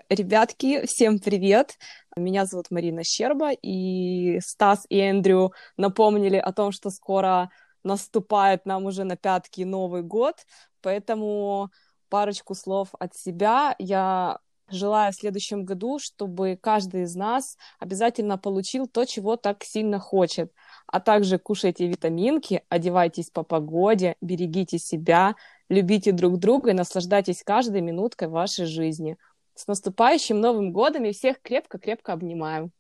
Ребятки, 0.10 0.86
всем 0.86 1.18
привет! 1.18 1.80
Меня 2.16 2.46
зовут 2.46 2.70
Марина 2.70 3.04
Щерба, 3.04 3.54
и 3.54 4.40
Стас 4.40 4.86
и 4.90 5.00
Эндрю 5.00 5.52
напомнили 5.78 6.38
о 6.38 6.54
том, 6.54 6.72
что 6.72 6.92
скоро 6.92 7.50
наступает 7.84 8.68
нам 8.68 8.86
уже 8.86 9.04
на 9.04 9.18
пятки 9.18 9.64
Новый 9.64 10.04
год, 10.04 10.36
поэтому 10.84 11.72
парочку 12.08 12.54
слов 12.54 12.90
от 13.00 13.16
себя. 13.16 13.76
Я 13.80 14.38
желаю 14.70 15.12
в 15.12 15.16
следующем 15.16 15.66
году, 15.66 15.98
чтобы 15.98 16.56
каждый 16.62 17.04
из 17.04 17.16
нас 17.16 17.58
обязательно 17.80 18.38
получил 18.38 18.86
то, 18.88 19.06
чего 19.06 19.38
так 19.38 19.64
сильно 19.64 19.98
хочет. 19.98 20.54
А 20.86 21.00
также 21.00 21.40
кушайте 21.40 21.88
витаминки, 21.88 22.62
одевайтесь 22.70 23.32
по 23.32 23.42
погоде, 23.42 24.18
берегите 24.22 24.78
себя, 24.78 25.36
любите 25.68 26.12
друг 26.12 26.38
друга 26.38 26.70
и 26.70 26.74
наслаждайтесь 26.74 27.42
каждой 27.44 27.82
минуткой 27.82 28.28
вашей 28.28 28.66
жизни. 28.66 29.18
С 29.58 29.68
наступающим 29.68 30.42
Новым 30.42 30.74
годом 30.74 31.06
и 31.06 31.14
всех 31.14 31.42
крепко-крепко 31.42 32.12
обнимаю. 32.12 32.72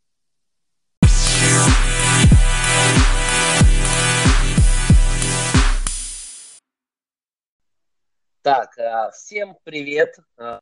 Так, 8.42 8.78
э, 8.78 9.10
всем 9.14 9.58
привет. 9.64 10.18
Э, 10.38 10.60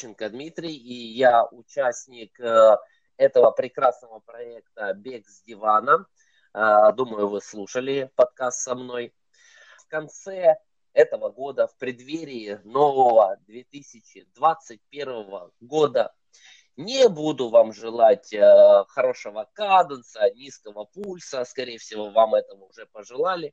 Дмитрий, 0.00 0.76
и 0.76 0.94
я 1.16 1.44
участник 1.44 2.38
э, 2.38 2.76
этого 3.16 3.50
прекрасного 3.50 4.20
проекта 4.20 4.94
«Бег 4.94 5.26
с 5.28 5.42
дивана». 5.42 6.06
Думаю, 6.54 7.28
вы 7.28 7.40
слушали 7.40 8.10
подкаст 8.14 8.60
со 8.60 8.74
мной. 8.76 9.12
В 9.78 9.88
конце 9.88 10.56
этого 10.92 11.30
года, 11.30 11.66
в 11.66 11.76
преддверии 11.76 12.60
нового 12.64 13.38
2021 13.46 15.50
года, 15.60 16.14
не 16.76 17.08
буду 17.08 17.48
вам 17.48 17.72
желать 17.72 18.32
э, 18.32 18.84
хорошего 18.88 19.50
каденса, 19.52 20.30
низкого 20.34 20.84
пульса, 20.84 21.44
скорее 21.44 21.78
всего, 21.78 22.10
вам 22.10 22.36
этого 22.36 22.66
уже 22.66 22.86
пожелали. 22.86 23.52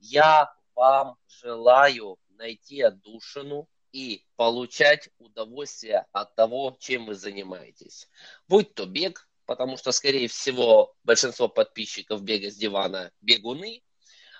Я 0.00 0.52
вам 0.74 1.16
желаю 1.28 2.18
найти 2.30 2.82
отдушину 2.82 3.68
и 3.92 4.24
получать 4.36 5.08
удовольствие 5.18 6.06
от 6.12 6.34
того, 6.34 6.76
чем 6.80 7.06
вы 7.06 7.14
занимаетесь. 7.14 8.08
Будь 8.48 8.74
то 8.74 8.86
бег, 8.86 9.28
потому 9.46 9.76
что, 9.76 9.92
скорее 9.92 10.28
всего, 10.28 10.94
большинство 11.04 11.48
подписчиков 11.48 12.22
бега 12.22 12.50
с 12.50 12.56
дивана 12.56 13.12
бегуны. 13.20 13.82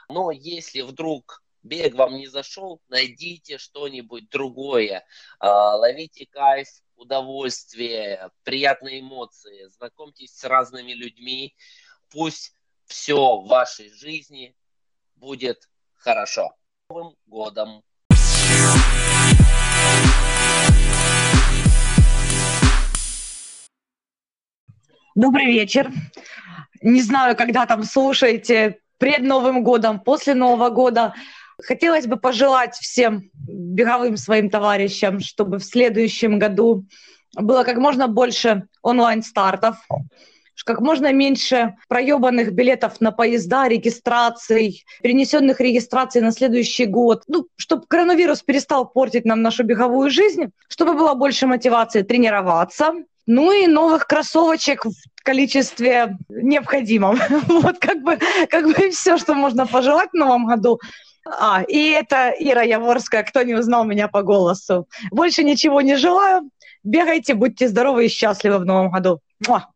Но 0.09 0.31
если 0.31 0.83
вдруг 0.83 1.43
бег 1.63 1.95
вам 1.95 2.17
не 2.17 2.27
зашел, 2.27 2.81
найдите 2.89 3.59
что-нибудь 3.59 4.29
другое. 4.31 5.05
А, 5.39 5.77
ловите 5.77 6.27
кайф, 6.27 6.69
удовольствие, 6.97 8.31
приятные 8.45 9.01
эмоции, 9.01 9.69
знакомьтесь 9.69 10.35
с 10.35 10.45
разными 10.45 10.93
людьми. 10.93 11.57
Пусть 12.11 12.55
все 12.87 13.37
в 13.37 13.49
вашей 13.49 13.93
жизни 13.93 14.55
будет 15.15 15.69
хорошо. 15.95 16.55
Новым 16.89 17.17
годом! 17.27 17.83
Добрый 25.15 25.47
вечер. 25.47 25.91
Не 26.81 27.03
знаю, 27.03 27.37
когда 27.37 27.67
там 27.67 27.83
слушаете, 27.83 28.79
пред 28.99 29.23
Новым 29.23 29.65
годом, 29.65 30.01
после 30.01 30.35
Нового 30.35 30.71
года. 30.71 31.15
Хотелось 31.63 32.07
бы 32.07 32.17
пожелать 32.17 32.77
всем 32.77 33.31
беговым 33.35 34.17
своим 34.17 34.49
товарищам, 34.51 35.21
чтобы 35.21 35.59
в 35.59 35.65
следующем 35.65 36.39
году 36.39 36.85
было 37.35 37.65
как 37.65 37.77
можно 37.79 38.09
больше 38.09 38.69
онлайн-стартов, 38.83 39.77
как 40.65 40.81
можно 40.81 41.13
меньше 41.13 41.77
проебанных 41.89 42.53
билетов 42.53 43.01
на 43.01 43.11
поезда, 43.11 43.69
регистраций, 43.69 44.85
перенесенных 45.03 45.61
регистраций 45.61 46.21
на 46.21 46.31
следующий 46.31 46.85
год. 46.85 47.23
Ну, 47.27 47.47
чтобы 47.57 47.87
коронавирус 47.89 48.43
перестал 48.43 48.87
портить 48.87 49.25
нам 49.25 49.41
нашу 49.41 49.65
беговую 49.65 50.11
жизнь, 50.11 50.51
чтобы 50.69 50.93
было 50.93 51.15
больше 51.15 51.47
мотивации 51.47 52.03
тренироваться, 52.03 52.93
ну 53.25 53.51
и 53.53 53.67
новых 53.67 54.07
кроссовочек 54.07 54.85
в 54.85 55.23
количестве 55.23 56.17
необходимом. 56.29 57.19
Вот 57.49 57.79
как 57.79 58.03
бы, 58.03 58.19
как 58.49 58.67
бы 58.67 58.91
все, 58.91 59.17
что 59.17 59.35
можно 59.35 59.67
пожелать 59.67 60.11
в 60.13 60.17
новом 60.17 60.47
году. 60.47 60.81
А, 61.37 61.63
и 61.63 61.91
это 61.91 62.35
Ира 62.39 62.63
Яворская, 62.63 63.23
кто 63.23 63.43
не 63.43 63.55
узнал 63.55 63.85
меня 63.85 64.09
по 64.09 64.23
голосу. 64.23 64.89
Больше 65.11 65.45
ничего 65.45 65.81
не 65.81 65.97
желаю. 65.97 66.51
Бегайте, 66.83 67.35
будьте 67.35 67.69
здоровы 67.69 68.07
и 68.07 68.09
счастливы 68.09 68.59
в 68.59 68.65
новом 68.65 68.91
году. 68.91 69.21
Муа! 69.47 69.69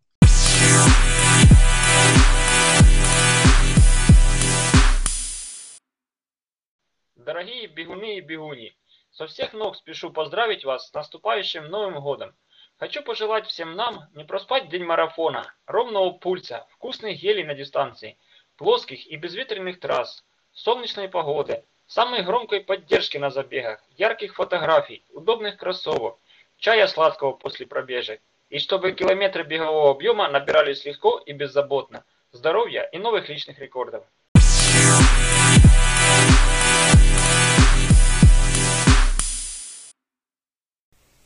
Дорогие 7.16 7.66
бегуны 7.68 8.16
и 8.16 8.20
бегуни, 8.20 8.72
со 9.12 9.26
всех 9.26 9.52
ног 9.52 9.76
спешу 9.76 10.10
поздравить 10.10 10.64
вас 10.64 10.88
с 10.88 10.92
наступающим 10.92 11.66
Новым 11.66 12.00
годом. 12.00 12.34
Хочу 12.78 13.02
пожелать 13.02 13.46
всем 13.46 13.76
нам 13.76 14.08
не 14.14 14.24
проспать 14.24 14.68
день 14.70 14.84
марафона, 14.84 15.54
ровного 15.66 16.10
пульса, 16.10 16.66
вкусных 16.70 17.20
гелей 17.20 17.44
на 17.44 17.54
дистанции, 17.54 18.18
плоских 18.56 19.06
и 19.06 19.16
безветренных 19.16 19.78
трасс, 19.78 20.24
солнечной 20.53 21.07
погоды, 21.09 21.63
самой 21.87 22.23
громкой 22.23 22.61
поддержки 22.61 23.17
на 23.17 23.29
забегах, 23.29 23.83
ярких 23.97 24.35
фотографий, 24.35 25.03
удобных 25.13 25.57
кроссовок, 25.57 26.17
чая 26.57 26.87
сладкого 26.87 27.31
после 27.31 27.65
пробежек, 27.65 28.21
и 28.49 28.59
чтобы 28.59 28.93
километры 28.93 29.43
бегового 29.43 29.91
объема 29.91 30.29
набирались 30.29 30.85
легко 30.85 31.19
и 31.25 31.33
беззаботно, 31.33 32.03
здоровья 32.31 32.83
и 32.83 32.97
новых 32.97 33.29
личных 33.29 33.59
рекордов. 33.59 34.03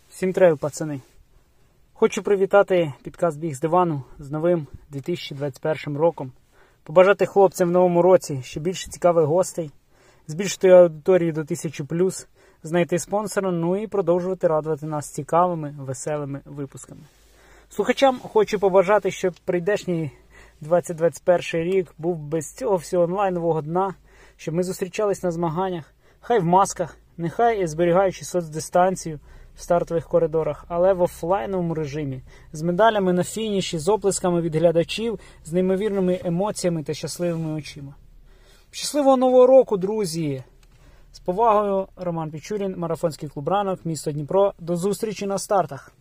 Всім 0.09 0.33
треба, 0.33 0.57
пацани. 0.57 1.01
Хочу 1.93 2.23
привітати 2.23 2.93
підкаст 3.03 3.39
Біг 3.39 3.53
з 3.53 3.59
дивану 3.59 4.03
з 4.19 4.31
новим 4.31 4.67
2021 4.89 5.97
роком. 5.97 6.31
Побажати 6.86 7.26
хлопцям 7.26 7.68
в 7.68 7.72
новому 7.72 8.02
році 8.02 8.40
ще 8.44 8.60
більше 8.60 8.90
цікавих 8.90 9.24
гостей, 9.24 9.70
збільшити 10.26 10.68
аудиторію 10.68 11.32
до 11.32 11.40
1000 11.40 11.84
плюс, 11.84 12.28
знайти 12.62 12.98
спонсора, 12.98 13.50
ну 13.50 13.76
і 13.76 13.86
продовжувати 13.86 14.46
радувати 14.46 14.86
нас 14.86 15.10
цікавими, 15.10 15.74
веселими 15.78 16.40
випусками. 16.44 17.00
Слухачам 17.68 18.18
хочу 18.18 18.58
побажати, 18.58 19.10
щоб 19.10 19.34
прийдешній 19.44 20.10
2021 20.60 21.72
рік 21.72 21.94
був 21.98 22.18
без 22.18 22.52
цього 22.52 22.76
всього 22.76 23.04
онлайнового 23.04 23.62
дна, 23.62 23.94
щоб 24.36 24.54
ми 24.54 24.62
зустрічались 24.62 25.22
на 25.22 25.30
змаганнях, 25.30 25.94
хай 26.20 26.38
в 26.38 26.44
масках, 26.44 26.96
нехай 27.16 27.66
зберігаючи 27.66 28.24
соцдистанцію 28.24 29.20
в 29.56 29.62
стартових 29.62 30.08
коридорах, 30.08 30.64
але 30.68 30.92
в 30.92 31.02
офлайновому 31.02 31.74
режимі, 31.74 32.22
з 32.52 32.62
медалями 32.62 33.12
на 33.12 33.24
фініші, 33.24 33.78
з 33.78 33.88
оплесками 33.88 34.40
від 34.40 34.56
глядачів, 34.56 35.20
з 35.44 35.52
неймовірними 35.52 36.20
емоціями 36.24 36.82
та 36.82 36.94
щасливими 36.94 37.52
очима. 37.52 37.94
Щасливого 38.70 39.16
нового 39.16 39.46
року, 39.46 39.76
друзі! 39.76 40.44
З 41.12 41.18
повагою, 41.18 41.88
Роман 41.96 42.30
Пічурін, 42.30 42.74
марафонський 42.78 43.28
клуб 43.28 43.48
ранок, 43.48 43.80
місто 43.84 44.12
Дніпро. 44.12 44.54
До 44.58 44.76
зустрічі 44.76 45.26
на 45.26 45.38
стартах. 45.38 45.92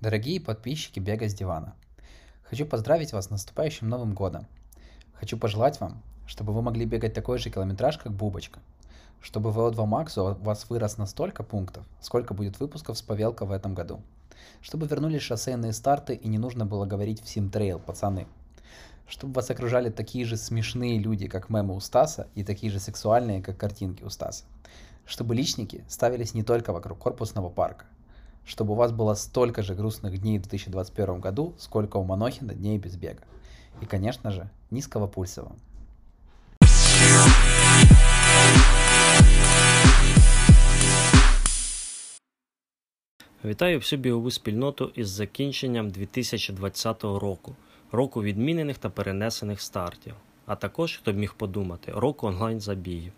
Дорогие 0.00 0.40
подписчики 0.40 1.00
Бега 1.00 1.26
с 1.26 1.34
дивана, 1.34 1.74
хочу 2.44 2.66
поздравить 2.66 3.12
вас 3.12 3.26
с 3.26 3.30
наступающим 3.30 3.88
Новым 3.88 4.14
годом. 4.14 4.46
Хочу 5.18 5.38
пожелать 5.38 5.80
вам, 5.80 6.02
чтобы 6.26 6.52
вы 6.52 6.60
могли 6.60 6.84
бегать 6.84 7.14
такой 7.14 7.38
же 7.38 7.48
километраж, 7.48 7.96
как 7.96 8.12
Бубочка. 8.12 8.60
Чтобы 9.22 9.50
VO2 9.50 9.76
Max 9.88 10.20
у 10.20 10.44
вас 10.44 10.68
вырос 10.68 10.98
на 10.98 11.06
столько 11.06 11.42
пунктов, 11.42 11.84
сколько 12.00 12.34
будет 12.34 12.60
выпусков 12.60 12.98
с 12.98 13.02
Павелка 13.02 13.46
в 13.46 13.52
этом 13.52 13.74
году. 13.74 14.02
Чтобы 14.60 14.86
вернулись 14.86 15.22
шоссейные 15.22 15.72
старты 15.72 16.14
и 16.14 16.28
не 16.28 16.36
нужно 16.36 16.66
было 16.66 16.84
говорить 16.84 17.22
в 17.22 17.28
Симтрейл, 17.28 17.78
пацаны. 17.78 18.26
Чтобы 19.08 19.32
вас 19.32 19.48
окружали 19.50 19.88
такие 19.88 20.26
же 20.26 20.36
смешные 20.36 20.98
люди, 20.98 21.28
как 21.28 21.48
мемы 21.48 21.74
у 21.74 21.80
Стаса, 21.80 22.26
и 22.34 22.44
такие 22.44 22.70
же 22.70 22.78
сексуальные, 22.78 23.42
как 23.42 23.56
картинки 23.56 24.02
у 24.02 24.10
Стаса. 24.10 24.44
Чтобы 25.06 25.34
личники 25.34 25.82
ставились 25.88 26.34
не 26.34 26.42
только 26.42 26.74
вокруг 26.74 26.98
корпусного 26.98 27.48
парка. 27.48 27.86
Чтобы 28.44 28.74
у 28.74 28.76
вас 28.76 28.92
было 28.92 29.14
столько 29.14 29.62
же 29.62 29.74
грустных 29.74 30.18
дней 30.20 30.38
в 30.38 30.42
2021 30.42 31.20
году, 31.20 31.54
сколько 31.58 31.96
у 31.96 32.04
Манохина 32.04 32.52
дней 32.52 32.78
без 32.78 32.96
бега. 32.96 33.22
И, 33.82 33.86
конечно 33.86 34.30
же, 34.30 34.48
низкого 34.70 35.08
пульса 35.08 35.42
вам. 35.42 35.56
Вітаю 43.44 43.78
всю 43.78 44.00
бігову 44.00 44.30
спільноту 44.30 44.92
із 44.94 45.08
закінченням 45.08 45.90
2020 45.90 47.04
року, 47.04 47.56
року 47.92 48.22
відмінених 48.22 48.78
та 48.78 48.90
перенесених 48.90 49.60
стартів, 49.60 50.14
а 50.46 50.56
також, 50.56 50.96
хто 50.96 51.12
б 51.12 51.16
міг 51.16 51.34
подумати, 51.34 51.92
року 51.92 52.26
онлайн-забігів. 52.26 53.12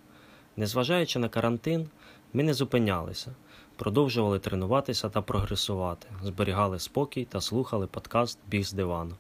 Незважаючи 0.57 1.19
на 1.19 1.29
карантин, 1.29 1.89
ми 2.33 2.43
не 2.43 2.55
зупинялися, 2.55 3.35
продовжували 3.77 4.39
тренуватися 4.39 5.09
та 5.09 5.23
прогресувати, 5.23 6.09
зберігали 6.23 6.79
спокій 6.79 7.25
та 7.25 7.41
слухали 7.41 7.87
подкаст 7.87 8.39
Біг 8.47 8.65
з 8.65 8.73
дивану. 8.73 9.15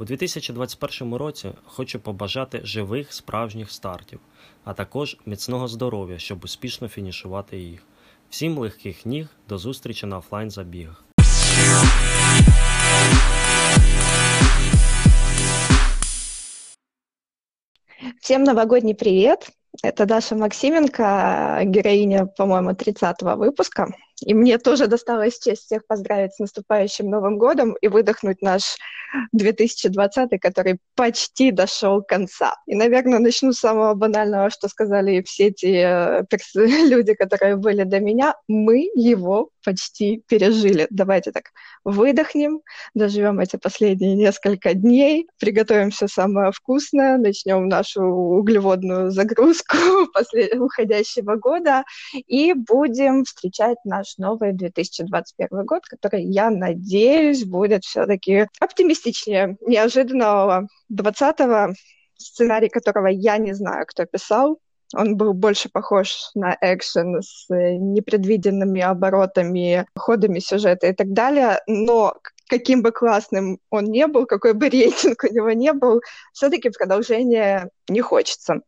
У 0.00 0.04
2021 0.04 1.14
році 1.14 1.50
хочу 1.64 2.00
побажати 2.00 2.60
живих 2.64 3.12
справжніх 3.12 3.70
стартів, 3.70 4.20
а 4.64 4.72
також 4.74 5.16
міцного 5.26 5.68
здоров'я, 5.68 6.18
щоб 6.18 6.44
успішно 6.44 6.88
фінішувати 6.88 7.58
їх. 7.58 7.82
Всім 8.30 8.58
легких 8.58 9.06
ніг 9.06 9.28
до 9.48 9.58
зустрічі 9.58 10.06
на 10.06 10.18
офлайн 10.18 10.50
забігах. 10.50 11.04
Всем 18.20 18.42
новогодний 18.42 18.94
привет! 18.94 19.50
Это 19.84 20.06
Даша 20.06 20.34
Максименко, 20.34 21.02
героиня, 21.74 22.26
по-моему, 22.26 22.70
30-го 22.70 23.36
выпуска. 23.36 23.86
И 24.24 24.34
мне 24.34 24.58
тоже 24.58 24.86
досталась 24.86 25.38
честь 25.38 25.66
всех 25.66 25.86
поздравить 25.86 26.34
с 26.34 26.38
наступающим 26.38 27.08
Новым 27.08 27.38
годом 27.38 27.74
и 27.80 27.88
выдохнуть 27.88 28.42
наш 28.42 28.76
2020, 29.32 30.40
который 30.40 30.78
почти 30.94 31.50
дошел 31.50 32.02
конца. 32.02 32.54
И, 32.66 32.74
наверное, 32.74 33.18
начну 33.18 33.52
с 33.52 33.58
самого 33.58 33.94
банального, 33.94 34.50
что 34.50 34.68
сказали 34.68 35.22
все 35.22 35.50
те 35.50 36.22
э, 36.22 36.24
люди, 36.54 37.14
которые 37.14 37.56
были 37.56 37.84
до 37.84 38.00
меня. 38.00 38.34
Мы 38.48 38.90
его 38.94 39.50
почти 39.68 40.22
пережили. 40.26 40.86
Давайте 40.88 41.30
так 41.30 41.50
выдохнем, 41.84 42.62
доживем 42.94 43.38
эти 43.38 43.56
последние 43.56 44.14
несколько 44.14 44.72
дней, 44.72 45.28
приготовим 45.38 45.90
все 45.90 46.08
самое 46.08 46.52
вкусное, 46.52 47.18
начнем 47.18 47.68
нашу 47.68 48.02
углеводную 48.02 49.10
загрузку 49.10 49.76
после 50.14 50.58
уходящего 50.58 51.36
года 51.36 51.84
и 52.14 52.54
будем 52.54 53.24
встречать 53.24 53.76
наш 53.84 54.16
новый 54.16 54.54
2021 54.54 55.66
год, 55.66 55.84
который, 55.84 56.24
я 56.24 56.48
надеюсь, 56.48 57.44
будет 57.44 57.84
все-таки 57.84 58.46
оптимистичнее 58.60 59.58
неожиданного 59.66 60.66
20-го, 60.90 61.74
сценарий 62.16 62.70
которого 62.70 63.08
я 63.08 63.36
не 63.36 63.52
знаю, 63.52 63.84
кто 63.86 64.06
писал, 64.06 64.60
он 64.94 65.16
был 65.16 65.34
больше 65.34 65.68
похож 65.68 66.30
на 66.34 66.56
экшен 66.60 67.20
с 67.22 67.46
непредвиденными 67.48 68.80
оборотами, 68.80 69.86
ходами 69.94 70.38
сюжета 70.38 70.86
и 70.86 70.92
так 70.92 71.12
далее, 71.12 71.60
но 71.66 72.14
каким 72.48 72.82
бы 72.82 72.92
классным 72.92 73.58
он 73.70 73.84
не 73.86 74.06
был, 74.06 74.26
какой 74.26 74.54
бы 74.54 74.68
рейтинг 74.70 75.24
у 75.24 75.32
него 75.32 75.52
не 75.52 75.72
был, 75.72 76.00
все-таки 76.32 76.70
продолжения 76.70 77.70
не 77.88 78.00
хочется. 78.00 78.60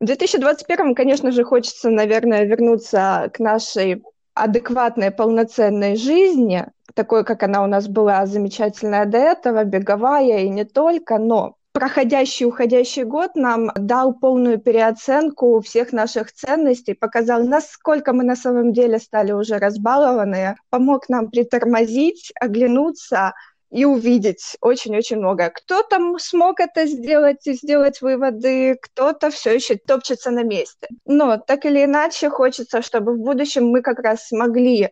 В 0.00 0.04
2021, 0.04 0.94
конечно 0.94 1.32
же, 1.32 1.44
хочется, 1.44 1.90
наверное, 1.90 2.44
вернуться 2.44 3.30
к 3.34 3.40
нашей 3.40 4.02
адекватной, 4.34 5.10
полноценной 5.10 5.96
жизни, 5.96 6.66
такой, 6.94 7.24
как 7.24 7.42
она 7.42 7.64
у 7.64 7.66
нас 7.66 7.88
была 7.88 8.24
замечательная 8.26 9.06
до 9.06 9.18
этого, 9.18 9.64
беговая 9.64 10.40
и 10.40 10.48
не 10.48 10.64
только, 10.64 11.18
но 11.18 11.57
проходящий 11.78 12.44
уходящий 12.44 13.04
год 13.04 13.36
нам 13.36 13.70
дал 13.76 14.12
полную 14.12 14.58
переоценку 14.58 15.60
всех 15.60 15.92
наших 15.92 16.32
ценностей, 16.32 16.94
показал, 16.94 17.44
насколько 17.44 18.12
мы 18.12 18.24
на 18.24 18.34
самом 18.34 18.72
деле 18.72 18.98
стали 18.98 19.30
уже 19.30 19.58
разбалованные, 19.58 20.56
помог 20.70 21.08
нам 21.08 21.30
притормозить, 21.30 22.32
оглянуться, 22.40 23.34
и 23.70 23.84
увидеть 23.84 24.56
очень-очень 24.60 25.18
много. 25.18 25.50
Кто-то 25.50 25.98
смог 26.18 26.60
это 26.60 26.86
сделать 26.86 27.46
и 27.46 27.52
сделать 27.52 28.00
выводы, 28.00 28.76
кто-то 28.80 29.30
все 29.30 29.54
еще 29.54 29.76
топчется 29.76 30.30
на 30.30 30.42
месте. 30.42 30.88
Но 31.04 31.36
так 31.36 31.64
или 31.66 31.84
иначе 31.84 32.30
хочется, 32.30 32.82
чтобы 32.82 33.14
в 33.14 33.18
будущем 33.18 33.66
мы 33.66 33.82
как 33.82 33.98
раз 33.98 34.28
смогли 34.28 34.90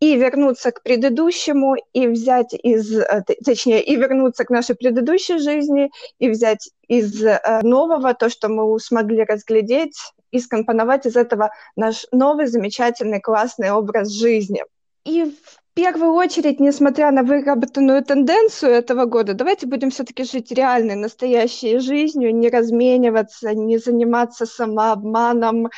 и 0.00 0.16
вернуться 0.16 0.70
к 0.70 0.82
предыдущему, 0.82 1.74
и 1.92 2.06
взять 2.06 2.54
из, 2.54 2.96
э, 2.96 3.22
точнее, 3.44 3.82
и 3.82 3.96
вернуться 3.96 4.44
к 4.44 4.50
нашей 4.50 4.76
предыдущей 4.76 5.38
жизни, 5.38 5.90
и 6.18 6.28
взять 6.28 6.70
из 6.88 7.24
э, 7.24 7.40
нового 7.62 8.14
то, 8.14 8.28
что 8.28 8.48
мы 8.48 8.78
смогли 8.78 9.24
разглядеть, 9.24 9.96
и 10.30 10.40
скомпоновать 10.40 11.06
из 11.06 11.16
этого 11.16 11.50
наш 11.76 12.06
новый 12.10 12.46
замечательный 12.46 13.20
классный 13.20 13.70
образ 13.70 14.08
жизни. 14.08 14.64
И 15.04 15.24
в 15.24 15.61
первую 15.74 16.12
очередь, 16.12 16.60
несмотря 16.60 17.10
на 17.10 17.22
выработанную 17.22 18.04
тенденцию 18.04 18.72
этого 18.72 19.06
года, 19.06 19.34
давайте 19.34 19.66
будем 19.66 19.90
все-таки 19.90 20.24
жить 20.24 20.52
реальной, 20.52 20.96
настоящей 20.96 21.78
жизнью, 21.78 22.34
не 22.34 22.48
размениваться, 22.48 23.54
не 23.54 23.78
заниматься 23.78 24.46
самообманом, 24.46 25.68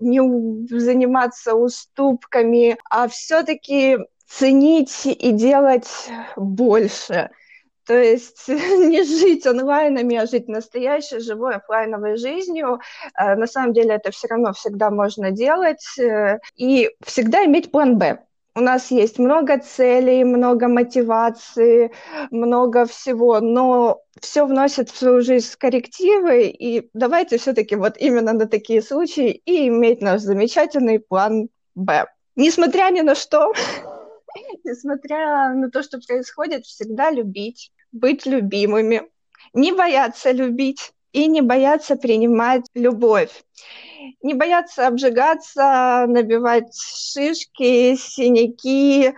не 0.00 0.20
заниматься 0.68 1.54
уступками, 1.54 2.76
а 2.90 3.08
все-таки 3.08 3.98
ценить 4.26 5.06
и 5.06 5.30
делать 5.30 6.08
больше. 6.36 7.30
То 7.86 7.94
есть 7.94 8.48
не 8.48 9.02
жить 9.04 9.46
онлайнами, 9.46 10.16
а 10.16 10.26
жить 10.26 10.48
настоящей, 10.48 11.20
живой 11.20 11.56
офлайновой 11.56 12.16
жизнью. 12.16 12.80
Э, 13.18 13.36
на 13.36 13.46
самом 13.46 13.72
деле 13.72 13.94
это 13.94 14.10
все 14.10 14.28
равно 14.28 14.52
всегда 14.52 14.90
можно 14.90 15.30
делать. 15.30 15.86
Э, 15.98 16.38
и 16.56 16.90
всегда 17.04 17.44
иметь 17.44 17.70
план 17.70 17.98
«Б». 17.98 18.24
У 18.56 18.60
нас 18.60 18.92
есть 18.92 19.18
много 19.18 19.58
целей, 19.58 20.22
много 20.22 20.68
мотивации, 20.68 21.90
много 22.30 22.86
всего, 22.86 23.40
но 23.40 24.00
все 24.20 24.46
вносит 24.46 24.90
в 24.90 24.96
свою 24.96 25.22
жизнь 25.22 25.56
коррективы, 25.58 26.44
и 26.44 26.88
давайте 26.94 27.38
все-таки 27.38 27.74
вот 27.74 27.96
именно 27.98 28.32
на 28.32 28.46
такие 28.46 28.80
случаи 28.80 29.42
и 29.44 29.66
иметь 29.66 30.00
наш 30.00 30.20
замечательный 30.20 31.00
план 31.00 31.48
Б. 31.74 32.06
Несмотря 32.36 32.90
ни 32.92 33.00
на 33.00 33.16
что, 33.16 33.52
несмотря 34.64 35.52
на 35.52 35.68
то, 35.68 35.82
что 35.82 35.98
происходит, 35.98 36.64
всегда 36.64 37.10
любить, 37.10 37.72
быть 37.90 38.24
любимыми, 38.24 39.02
не 39.52 39.72
бояться 39.72 40.30
любить 40.30 40.92
и 41.12 41.26
не 41.26 41.40
бояться 41.40 41.96
принимать 41.96 42.66
любовь 42.74 43.42
не 44.22 44.34
бояться 44.34 44.86
обжигаться, 44.86 46.04
набивать 46.08 46.74
шишки, 46.74 47.96
синяки, 47.96 49.14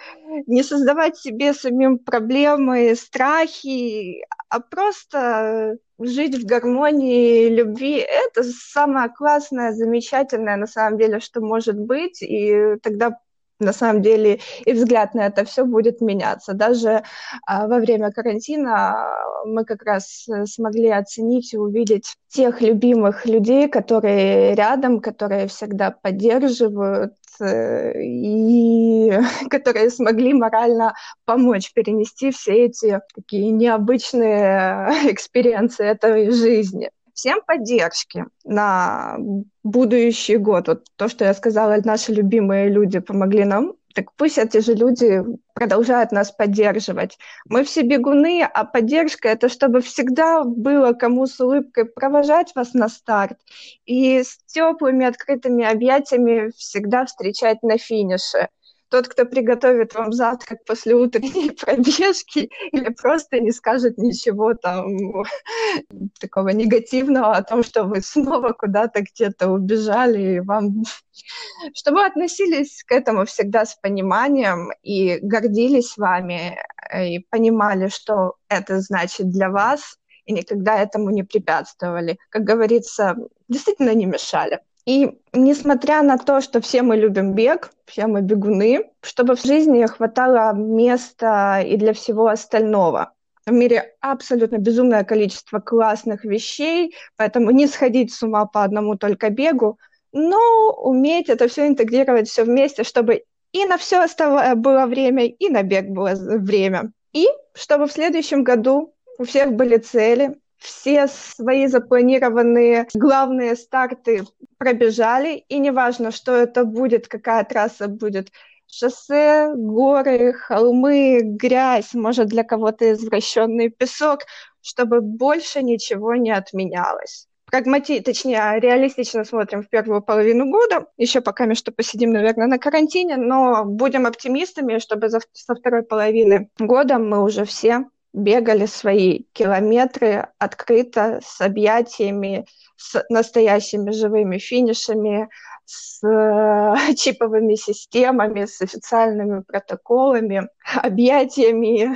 не 0.46 0.62
создавать 0.62 1.16
себе 1.16 1.55
самим 1.55 1.99
проблемы, 1.99 2.94
страхи, 2.94 4.25
а 4.49 4.61
просто 4.61 5.79
жить 5.99 6.37
в 6.37 6.46
гармонии, 6.46 7.49
любви. 7.49 7.99
Это 7.99 8.42
самое 8.42 9.09
классное, 9.09 9.72
замечательное 9.72 10.57
на 10.57 10.66
самом 10.66 10.99
деле, 10.99 11.20
что 11.20 11.40
может 11.40 11.79
быть, 11.79 12.22
и 12.22 12.77
тогда 12.83 13.18
на 13.59 13.73
самом 13.73 14.03
деле 14.03 14.40
и 14.64 14.73
взгляд 14.73 15.14
на 15.14 15.27
это 15.27 15.45
все 15.45 15.64
будет 15.64 16.01
меняться. 16.01 16.53
Даже 16.53 17.03
а, 17.47 17.66
во 17.66 17.79
время 17.79 18.12
карантина 18.12 18.97
мы 19.45 19.64
как 19.64 19.83
раз 19.83 20.27
э, 20.29 20.47
смогли 20.47 20.90
оценить 20.90 21.55
и 21.55 21.59
увидеть 21.59 22.16
тех 22.29 22.61
любимых 22.61 23.27
людей, 23.27 23.69
которые 23.69 24.55
рядом, 24.55 25.01
которые 25.01 25.47
всегда 25.47 25.90
поддерживают 25.90 27.14
э, 27.40 28.03
и 28.03 29.12
которые 29.51 29.90
смогли 29.90 30.35
морально 30.35 30.95
помочь 31.25 31.73
перенести 31.73 32.31
все 32.31 32.66
эти 32.66 33.01
такие 33.14 33.51
необычные 33.51 34.90
experience 35.11 35.76
ы 35.76 35.83
этой 35.83 36.31
жизни 36.31 36.90
всем 37.16 37.40
поддержки 37.46 38.26
на 38.44 39.16
будущий 39.64 40.37
год. 40.37 40.68
Вот 40.68 40.85
то, 40.96 41.09
что 41.09 41.24
я 41.24 41.35
сказала, 41.35 41.76
наши 41.83 42.12
любимые 42.12 42.68
люди 42.68 43.00
помогли 43.00 43.44
нам, 43.44 43.72
так 43.94 44.12
пусть 44.16 44.37
эти 44.37 44.59
же 44.61 44.74
люди 44.74 45.24
продолжают 45.55 46.12
нас 46.12 46.31
поддерживать. 46.31 47.16
Мы 47.48 47.64
все 47.64 47.81
бегуны, 47.81 48.42
а 48.42 48.64
поддержка— 48.64 49.29
это 49.31 49.48
чтобы 49.48 49.81
всегда 49.81 50.44
было 50.44 50.92
кому 50.92 51.26
с 51.26 51.40
улыбкой 51.40 51.87
провожать 51.87 52.55
вас 52.55 52.74
на 52.74 52.90
старт 52.90 53.38
и 53.87 54.22
с 54.22 54.37
теплыми 54.44 55.07
открытыми 55.07 55.64
объятиями 55.64 56.50
всегда 56.55 57.07
встречать 57.07 57.62
на 57.62 57.79
финише 57.79 58.50
тот, 58.88 59.09
кто 59.09 59.25
приготовит 59.25 59.94
вам 59.94 60.12
завтрак 60.12 60.64
после 60.64 60.94
утренней 60.94 61.51
пробежки 61.61 62.51
или 62.72 62.88
просто 62.90 63.40
не 63.40 63.53
скажет 63.53 63.99
ничего 63.99 64.55
там 64.55 64.96
такого 66.20 66.51
негативного 66.51 67.33
о 67.33 67.42
том, 67.42 67.62
что 67.62 67.85
вы 67.85 68.01
снова 68.01 68.53
куда-то 68.53 69.03
где-то 69.03 69.49
убежали, 69.49 70.37
и 70.37 70.40
вам... 70.40 70.83
Чтобы 71.75 72.05
относились 72.05 72.85
к 72.85 72.92
этому 72.92 73.25
всегда 73.25 73.64
с 73.64 73.75
пониманием 73.75 74.70
и 74.83 75.18
гордились 75.20 75.96
вами, 75.96 76.59
э, 76.90 77.09
и 77.09 77.27
понимали, 77.31 77.88
что 77.88 78.35
это 78.49 78.81
значит 78.81 79.31
для 79.31 79.51
вас, 79.51 79.99
и 80.27 80.33
никогда 80.33 80.79
этому 80.79 81.11
не 81.11 81.22
препятствовали. 81.22 82.18
Как 82.29 82.42
говорится, 82.42 83.16
действительно 83.49 83.94
не 83.94 84.07
мешали. 84.07 84.61
И 84.87 85.18
несмотря 85.33 86.03
на 86.03 86.16
то, 86.16 86.40
что 86.40 86.61
все 86.61 86.83
мы 86.83 86.96
любим 86.96 87.35
бег, 87.35 87.70
все 87.87 88.07
мы 88.07 88.22
бегуны, 88.22 88.90
чтобы 89.03 89.35
в 89.35 89.42
жизни 89.44 89.85
хватало 89.87 90.55
места 90.55 91.61
и 91.61 91.77
для 91.77 91.92
всего 91.92 92.29
остального. 92.29 93.12
В 93.46 93.53
мире 93.53 93.94
абсолютно 94.01 94.59
безумное 94.59 95.05
количество 95.05 95.59
классных 95.59 96.25
вещей, 96.25 96.94
поэтому 97.16 97.51
не 97.51 97.66
сходить 97.66 98.12
с 98.12 98.22
ума 98.22 98.46
по 98.46 98.62
одному 98.62 98.96
только 98.96 99.31
бегу, 99.31 99.79
но 100.12 100.72
уметь 100.83 101.29
это 101.29 101.49
все 101.49 101.66
интегрировать 101.66 102.29
все 102.29 102.44
вместе, 102.44 102.85
чтобы 102.85 103.25
и 103.53 103.64
на 103.64 103.79
все 103.79 104.03
остальное 104.03 104.55
было 104.55 104.87
время, 104.87 105.27
и 105.27 105.49
на 105.49 105.62
бег 105.62 105.87
было 105.88 106.12
время. 106.14 106.92
И 107.12 107.27
чтобы 107.55 107.87
в 107.87 107.92
следующем 107.92 108.44
году 108.44 108.94
у 109.18 109.25
всех 109.25 109.53
были 109.53 109.79
цели, 109.79 110.37
все 110.59 111.07
свои 111.07 111.66
запланированные 111.66 112.88
главные 112.94 113.57
старты 113.57 114.25
пробежали, 114.59 115.45
и 115.49 115.59
неважно, 115.59 116.11
что 116.11 116.35
это 116.35 116.64
будет, 116.64 117.09
какая 117.09 117.45
трасса 117.45 117.88
будет, 117.88 118.31
шоссе, 118.66 119.53
горы, 119.55 120.33
холмы, 120.33 121.21
грязь, 121.23 121.95
может 121.95 122.29
для 122.29 122.45
кого-то 122.45 122.92
извращенный 122.92 123.69
песок, 123.71 124.21
чтобы 124.61 125.01
больше 125.01 125.62
ничего 125.62 126.14
не 126.14 126.31
отменялось. 126.31 127.29
прагмати... 127.51 128.01
точнее, 128.01 128.59
реалистично 128.59 129.25
смотрим 129.25 129.62
в 129.62 129.69
первую 129.69 130.03
половину 130.03 130.51
года. 130.51 130.87
Еще 130.97 131.21
пока 131.21 131.53
что 131.55 131.73
посидим, 131.73 132.11
наверное, 132.11 132.49
на 132.49 132.59
карантине, 132.59 133.16
но 133.16 133.64
будем 133.64 134.07
оптимистами, 134.07 134.79
чтобы 134.79 135.09
за... 135.09 135.21
со 135.33 135.55
второй 135.55 135.83
половины 135.83 136.51
года 136.59 136.99
мы 136.99 137.23
уже 137.23 137.45
все 137.45 137.85
бегали 138.16 138.64
свои 138.64 139.24
километры 139.35 140.29
открыто, 140.38 141.20
с 141.22 141.40
объятиями, 141.42 142.46
с 142.76 143.05
настоящими 143.11 143.90
живыми 143.90 144.38
финишами, 144.38 145.29
с 145.66 146.02
э, 146.02 146.94
чиповыми 146.96 147.55
системами, 147.57 148.46
с 148.46 148.62
официальными 148.62 149.42
протоколами, 149.42 150.48
объятиями, 150.83 151.94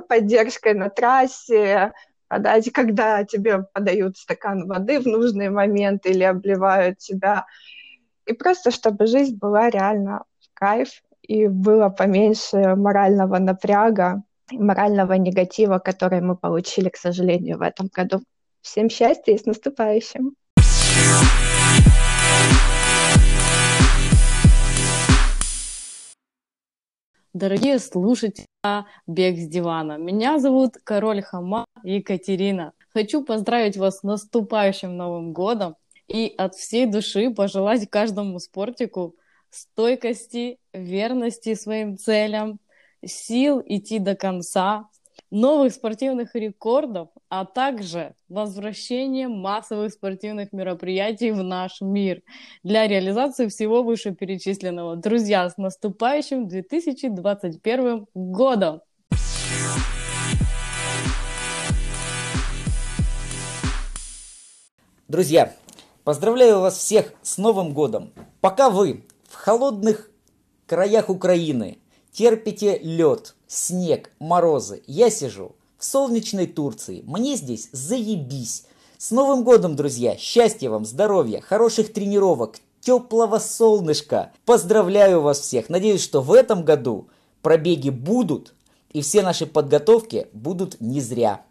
поддержкой 0.08 0.74
на 0.74 0.90
трассе, 0.90 1.94
подать, 2.28 2.70
когда 2.70 3.24
тебе 3.24 3.62
подают 3.72 4.18
стакан 4.18 4.68
воды 4.68 5.00
в 5.00 5.06
нужный 5.06 5.48
момент 5.48 6.04
или 6.04 6.24
обливают 6.24 6.98
тебя. 6.98 7.46
И 8.26 8.34
просто, 8.34 8.70
чтобы 8.70 9.06
жизнь 9.06 9.38
была 9.38 9.70
реально 9.70 10.24
в 10.40 10.52
кайф, 10.52 10.90
и 11.22 11.46
было 11.46 11.88
поменьше 11.88 12.74
морального 12.76 13.38
напряга, 13.38 14.22
морального 14.52 15.14
негатива, 15.14 15.78
который 15.78 16.20
мы 16.20 16.36
получили, 16.36 16.88
к 16.88 16.96
сожалению, 16.96 17.58
в 17.58 17.62
этом 17.62 17.88
году. 17.92 18.20
Всем 18.60 18.88
счастья 18.88 19.32
и 19.32 19.38
с 19.38 19.46
наступающим! 19.46 20.34
Дорогие 27.32 27.80
слушатели 27.80 28.46
«Бег 29.08 29.38
с 29.38 29.48
дивана», 29.48 29.98
меня 29.98 30.38
зовут 30.38 30.76
Король 30.84 31.20
Хама 31.20 31.64
Екатерина. 31.82 32.72
Хочу 32.92 33.24
поздравить 33.24 33.76
вас 33.76 33.98
с 33.98 34.02
наступающим 34.04 34.96
Новым 34.96 35.32
годом 35.32 35.74
и 36.06 36.32
от 36.38 36.54
всей 36.54 36.86
души 36.86 37.30
пожелать 37.30 37.90
каждому 37.90 38.38
спортику 38.38 39.16
стойкости, 39.50 40.58
верности 40.72 41.54
своим 41.54 41.98
целям, 41.98 42.60
сил 43.06 43.62
идти 43.64 43.98
до 43.98 44.14
конца, 44.14 44.88
новых 45.30 45.72
спортивных 45.72 46.34
рекордов, 46.34 47.08
а 47.28 47.44
также 47.44 48.14
возвращение 48.28 49.28
массовых 49.28 49.92
спортивных 49.92 50.52
мероприятий 50.52 51.32
в 51.32 51.42
наш 51.42 51.80
мир 51.80 52.22
для 52.62 52.86
реализации 52.86 53.48
всего 53.48 53.82
вышеперечисленного. 53.82 54.96
Друзья, 54.96 55.48
с 55.48 55.56
наступающим 55.56 56.48
2021 56.48 58.06
годом! 58.14 58.80
Друзья, 65.08 65.52
поздравляю 66.02 66.60
вас 66.60 66.78
всех 66.78 67.12
с 67.22 67.38
Новым 67.38 67.74
годом! 67.74 68.12
Пока 68.40 68.70
вы 68.70 69.04
в 69.28 69.34
холодных 69.34 70.10
краях 70.66 71.10
Украины 71.10 71.78
терпите 72.14 72.78
лед, 72.78 73.34
снег, 73.46 74.10
морозы. 74.18 74.82
Я 74.86 75.10
сижу 75.10 75.56
в 75.76 75.84
солнечной 75.84 76.46
Турции. 76.46 77.02
Мне 77.04 77.36
здесь 77.36 77.68
заебись. 77.72 78.64
С 78.96 79.10
Новым 79.10 79.44
годом, 79.44 79.76
друзья! 79.76 80.16
Счастья 80.16 80.70
вам, 80.70 80.86
здоровья, 80.86 81.40
хороших 81.40 81.92
тренировок, 81.92 82.56
теплого 82.80 83.38
солнышка. 83.38 84.32
Поздравляю 84.46 85.20
вас 85.20 85.40
всех. 85.40 85.68
Надеюсь, 85.68 86.02
что 86.02 86.22
в 86.22 86.32
этом 86.32 86.64
году 86.64 87.08
пробеги 87.42 87.90
будут, 87.90 88.54
и 88.92 89.02
все 89.02 89.22
наши 89.22 89.44
подготовки 89.46 90.28
будут 90.32 90.80
не 90.80 91.00
зря. 91.00 91.44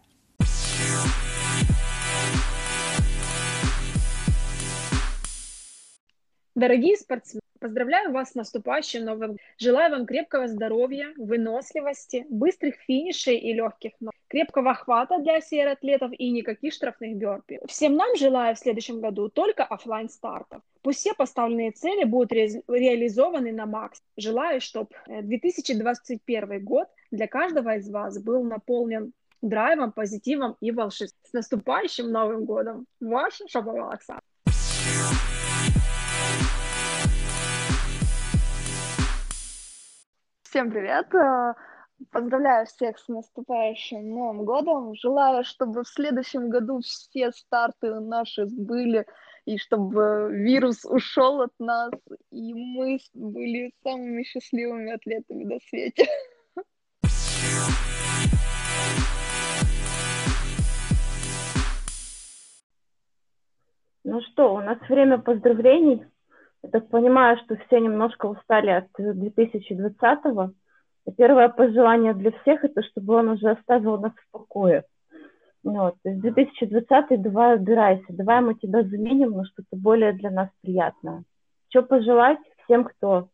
Дорогие 6.54 6.96
спортсмены, 6.96 7.40
поздравляю 7.58 8.12
вас 8.12 8.30
с 8.30 8.34
наступающим 8.36 9.04
Новым 9.04 9.38
Желаю 9.58 9.90
вам 9.90 10.06
крепкого 10.06 10.46
здоровья, 10.46 11.12
выносливости, 11.16 12.26
быстрых 12.30 12.76
финишей 12.86 13.38
и 13.38 13.52
легких 13.52 13.90
ног, 13.98 14.12
крепкого 14.28 14.74
хвата 14.74 15.18
для 15.18 15.38
атлетов 15.72 16.12
и 16.16 16.30
никаких 16.30 16.72
штрафных 16.72 17.16
бёрпи. 17.16 17.58
Всем 17.66 17.96
нам 17.96 18.14
желаю 18.14 18.54
в 18.54 18.60
следующем 18.60 19.00
году 19.00 19.28
только 19.28 19.64
офлайн 19.64 20.08
стартов. 20.08 20.62
Пусть 20.82 21.00
все 21.00 21.12
поставленные 21.12 21.72
цели 21.72 22.04
будут 22.04 22.30
ре- 22.30 22.62
реализованы 22.68 23.50
на 23.50 23.66
макс. 23.66 24.00
Желаю, 24.16 24.60
чтобы 24.60 24.90
2021 25.08 26.62
год 26.62 26.86
для 27.10 27.26
каждого 27.26 27.74
из 27.78 27.90
вас 27.90 28.22
был 28.22 28.44
наполнен 28.44 29.12
драйвом, 29.42 29.90
позитивом 29.90 30.56
и 30.60 30.70
волшебством. 30.70 31.20
С 31.24 31.32
наступающим 31.32 32.12
Новым 32.12 32.44
годом! 32.44 32.86
Ваша 33.00 33.48
Шабова 33.48 33.92
Оксана. 33.92 34.20
Всем 40.54 40.70
привет! 40.70 41.12
Э, 41.14 41.54
поздравляю 42.12 42.66
всех 42.66 42.96
с 42.98 43.08
наступающим 43.08 44.08
Новым 44.08 44.44
годом. 44.44 44.94
Желаю, 44.94 45.42
чтобы 45.42 45.82
в 45.82 45.88
следующем 45.88 46.48
году 46.48 46.78
все 46.80 47.32
старты 47.32 47.98
наши 47.98 48.46
были, 48.46 49.04
и 49.46 49.58
чтобы 49.58 50.28
вирус 50.30 50.84
ушел 50.84 51.42
от 51.42 51.52
нас, 51.58 51.90
и 52.30 52.54
мы 52.54 52.98
были 53.14 53.72
самыми 53.82 54.22
счастливыми 54.22 54.92
атлетами 54.92 55.44
на 55.44 55.58
свете. 55.68 56.06
Ну 64.04 64.20
что, 64.20 64.54
у 64.54 64.60
нас 64.60 64.78
время 64.88 65.18
поздравлений. 65.18 66.06
Я 66.64 66.70
так 66.70 66.88
понимаю, 66.88 67.36
что 67.44 67.56
все 67.56 67.78
немножко 67.78 68.24
устали 68.24 68.70
от 68.70 68.86
2020-го. 68.98 70.52
И 71.06 71.12
первое 71.12 71.50
пожелание 71.50 72.14
для 72.14 72.30
всех– 72.30 72.64
это 72.64 72.82
чтобы 72.82 73.16
он 73.16 73.28
уже 73.28 73.50
оставил 73.50 73.98
нас 73.98 74.12
в 74.12 74.30
покое. 74.30 74.84
Вот. 75.62 75.96
То 76.02 76.08
есть 76.08 76.22
2020 76.22 77.20
давай 77.20 77.56
убирайся, 77.56 78.06
давай 78.08 78.40
мы 78.40 78.54
тебя 78.54 78.82
заменим 78.82 79.32
на 79.32 79.44
что-то 79.44 79.76
более 79.76 80.14
для 80.14 80.30
нас 80.30 80.48
приятное. 80.62 81.24
Что 81.68 81.82
пожелать 81.82 82.38
всем, 82.64 82.84
кто 82.84 83.28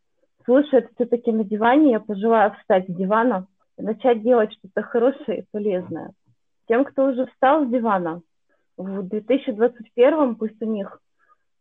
слушает 0.44 0.90
все-таки 0.96 1.30
на 1.30 1.44
диване, 1.44 1.92
я 1.92 2.00
пожелаю 2.00 2.52
встать 2.54 2.88
с 2.88 2.92
дивана 2.92 3.46
и 3.78 3.82
начать 3.82 4.22
делать 4.22 4.52
что-то 4.54 4.82
хорошее 4.82 5.42
и 5.42 5.46
полезное. 5.52 6.10
Тем, 6.66 6.84
кто 6.84 7.04
уже 7.04 7.26
встал 7.26 7.64
с 7.64 7.68
дивана, 7.68 8.22
в 8.76 9.04
2021 9.04 10.34
пусть 10.34 10.60
у 10.60 10.66
них 10.66 11.00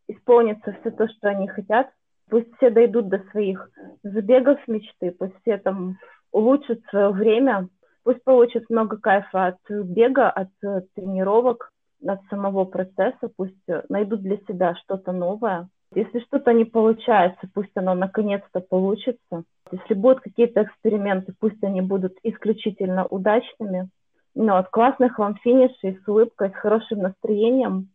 исполнится 0.10 0.76
все 0.82 0.92
то, 0.92 1.08
что 1.08 1.30
они 1.30 1.48
хотят. 1.48 1.90
Пусть 2.30 2.54
все 2.58 2.70
дойдут 2.70 3.08
до 3.08 3.20
своих 3.32 3.70
забегов 4.04 4.60
мечты, 4.68 5.12
пусть 5.12 5.34
все 5.42 5.58
там 5.58 5.98
улучшат 6.32 6.80
свое 6.90 7.10
время, 7.10 7.70
пусть 8.04 8.24
получат 8.24 8.70
много 8.70 8.98
кайфа 8.98 9.48
от 9.48 9.58
бега, 9.70 10.30
от 10.30 10.50
тренировок, 10.96 11.72
от 12.06 12.20
самого 12.30 12.66
процесса, 12.66 13.32
пусть 13.36 13.58
найдут 13.90 14.22
для 14.22 14.38
себя 14.48 14.76
что-то 14.76 15.12
новое. 15.12 15.70
Если 15.96 16.20
что-то 16.20 16.54
не 16.54 16.66
получается, 16.66 17.50
пусть 17.52 17.76
оно 17.76 17.96
наконец-то 17.96 18.60
получится. 18.60 19.44
Если 19.72 19.96
будут 19.96 20.22
какие-то 20.22 20.62
эксперименты, 20.62 21.34
пусть 21.40 21.64
они 21.64 21.82
будут 21.82 22.14
исключительно 22.22 23.08
удачными. 23.08 23.90
Но 24.36 24.58
от 24.58 24.70
классных 24.70 25.18
вам 25.18 25.36
финишей, 25.38 26.00
с 26.04 26.08
улыбкой, 26.08 26.52
с 26.52 26.54
хорошим 26.54 27.00
настроением 27.00 27.90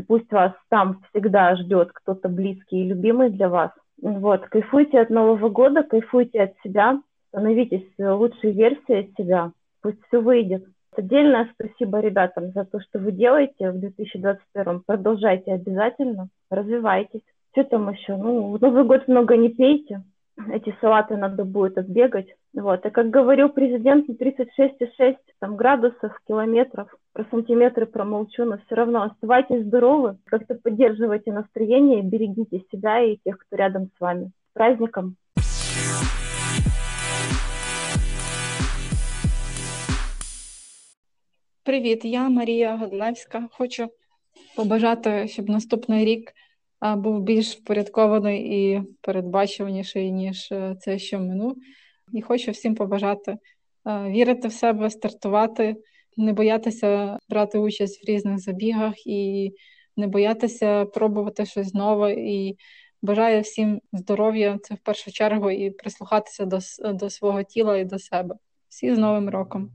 пусть 0.00 0.30
вас 0.32 0.52
там 0.68 1.02
всегда 1.10 1.56
ждет 1.56 1.90
кто-то 1.92 2.28
близкий 2.28 2.82
и 2.82 2.88
любимый 2.88 3.30
для 3.30 3.48
вас. 3.48 3.70
Вот, 4.00 4.46
кайфуйте 4.46 5.00
от 5.00 5.10
Нового 5.10 5.48
года, 5.48 5.82
кайфуйте 5.82 6.42
от 6.42 6.52
себя, 6.64 7.00
становитесь 7.28 7.86
лучшей 7.98 8.52
версией 8.52 9.12
себя, 9.16 9.52
пусть 9.82 9.98
все 10.08 10.20
выйдет. 10.20 10.64
Отдельное 10.96 11.48
спасибо 11.54 12.00
ребятам 12.00 12.50
за 12.52 12.64
то, 12.64 12.80
что 12.80 12.98
вы 12.98 13.12
делаете 13.12 13.70
в 13.70 13.78
2021. 13.78 14.82
Продолжайте 14.86 15.52
обязательно, 15.52 16.28
развивайтесь. 16.50 17.22
Что 17.52 17.64
там 17.64 17.90
еще? 17.90 18.16
Ну, 18.16 18.56
в 18.56 18.60
Новый 18.60 18.84
год 18.84 19.06
много 19.06 19.36
не 19.36 19.50
пейте, 19.50 20.02
эти 20.52 20.74
салаты 20.80 21.16
надо 21.16 21.44
будет 21.44 21.78
отбегать. 21.78 22.28
Вот. 22.53 22.85
И 22.85 22.89
как 22.89 23.09
говорил 23.09 23.49
президент, 23.49 24.09
36,6 24.09 25.17
там, 25.39 25.55
градусов, 25.55 26.17
километров, 26.27 26.87
про 27.13 27.25
сантиметры 27.31 27.85
промолчу, 27.85 28.45
но 28.45 28.57
все 28.65 28.75
равно 28.75 29.03
оставайтесь 29.03 29.65
здоровы, 29.65 30.17
как-то 30.25 30.55
поддерживайте 30.55 31.33
настроение, 31.33 32.01
берегите 32.01 32.61
себя 32.71 33.01
и 33.01 33.17
тех, 33.25 33.37
кто 33.37 33.55
рядом 33.57 33.89
с 33.95 33.99
вами. 33.99 34.25
С 34.25 34.53
праздником! 34.53 35.15
Привіт, 41.63 42.05
я 42.05 42.29
Марія 42.29 42.75
Годлевська. 42.75 43.47
Хочу 43.51 43.87
побажати, 44.55 45.27
щоб 45.27 45.49
наступний 45.49 46.05
рік 46.05 46.33
був 46.81 47.21
більш 47.21 47.55
впорядкований 47.55 48.39
і 48.39 48.81
передбачуваніший, 49.01 50.11
ніж 50.11 50.51
е, 50.51 50.75
це, 50.79 50.99
що 50.99 51.19
минув. 51.19 51.55
І 52.12 52.22
хочу 52.22 52.50
всім 52.50 52.74
побажати 52.74 53.32
е, 53.32 53.38
вірити 54.10 54.48
в 54.48 54.52
себе, 54.52 54.90
стартувати, 54.90 55.76
не 56.16 56.32
боятися 56.32 57.18
брати 57.28 57.58
участь 57.58 58.04
в 58.04 58.10
різних 58.10 58.38
забігах 58.38 59.06
і 59.06 59.52
не 59.96 60.06
боятися 60.06 60.84
пробувати 60.84 61.46
щось 61.46 61.74
нове 61.74 62.12
і 62.12 62.56
бажаю 63.02 63.42
всім 63.42 63.80
здоров'я, 63.92 64.58
це 64.62 64.74
в 64.74 64.78
першу 64.78 65.12
чергу, 65.12 65.50
і 65.50 65.70
прислухатися 65.70 66.44
до, 66.44 66.58
до 66.94 67.10
свого 67.10 67.42
тіла 67.42 67.78
і 67.78 67.84
до 67.84 67.98
себе. 67.98 68.34
Всі 68.68 68.94
з 68.94 68.98
Новим 68.98 69.30
роком! 69.30 69.70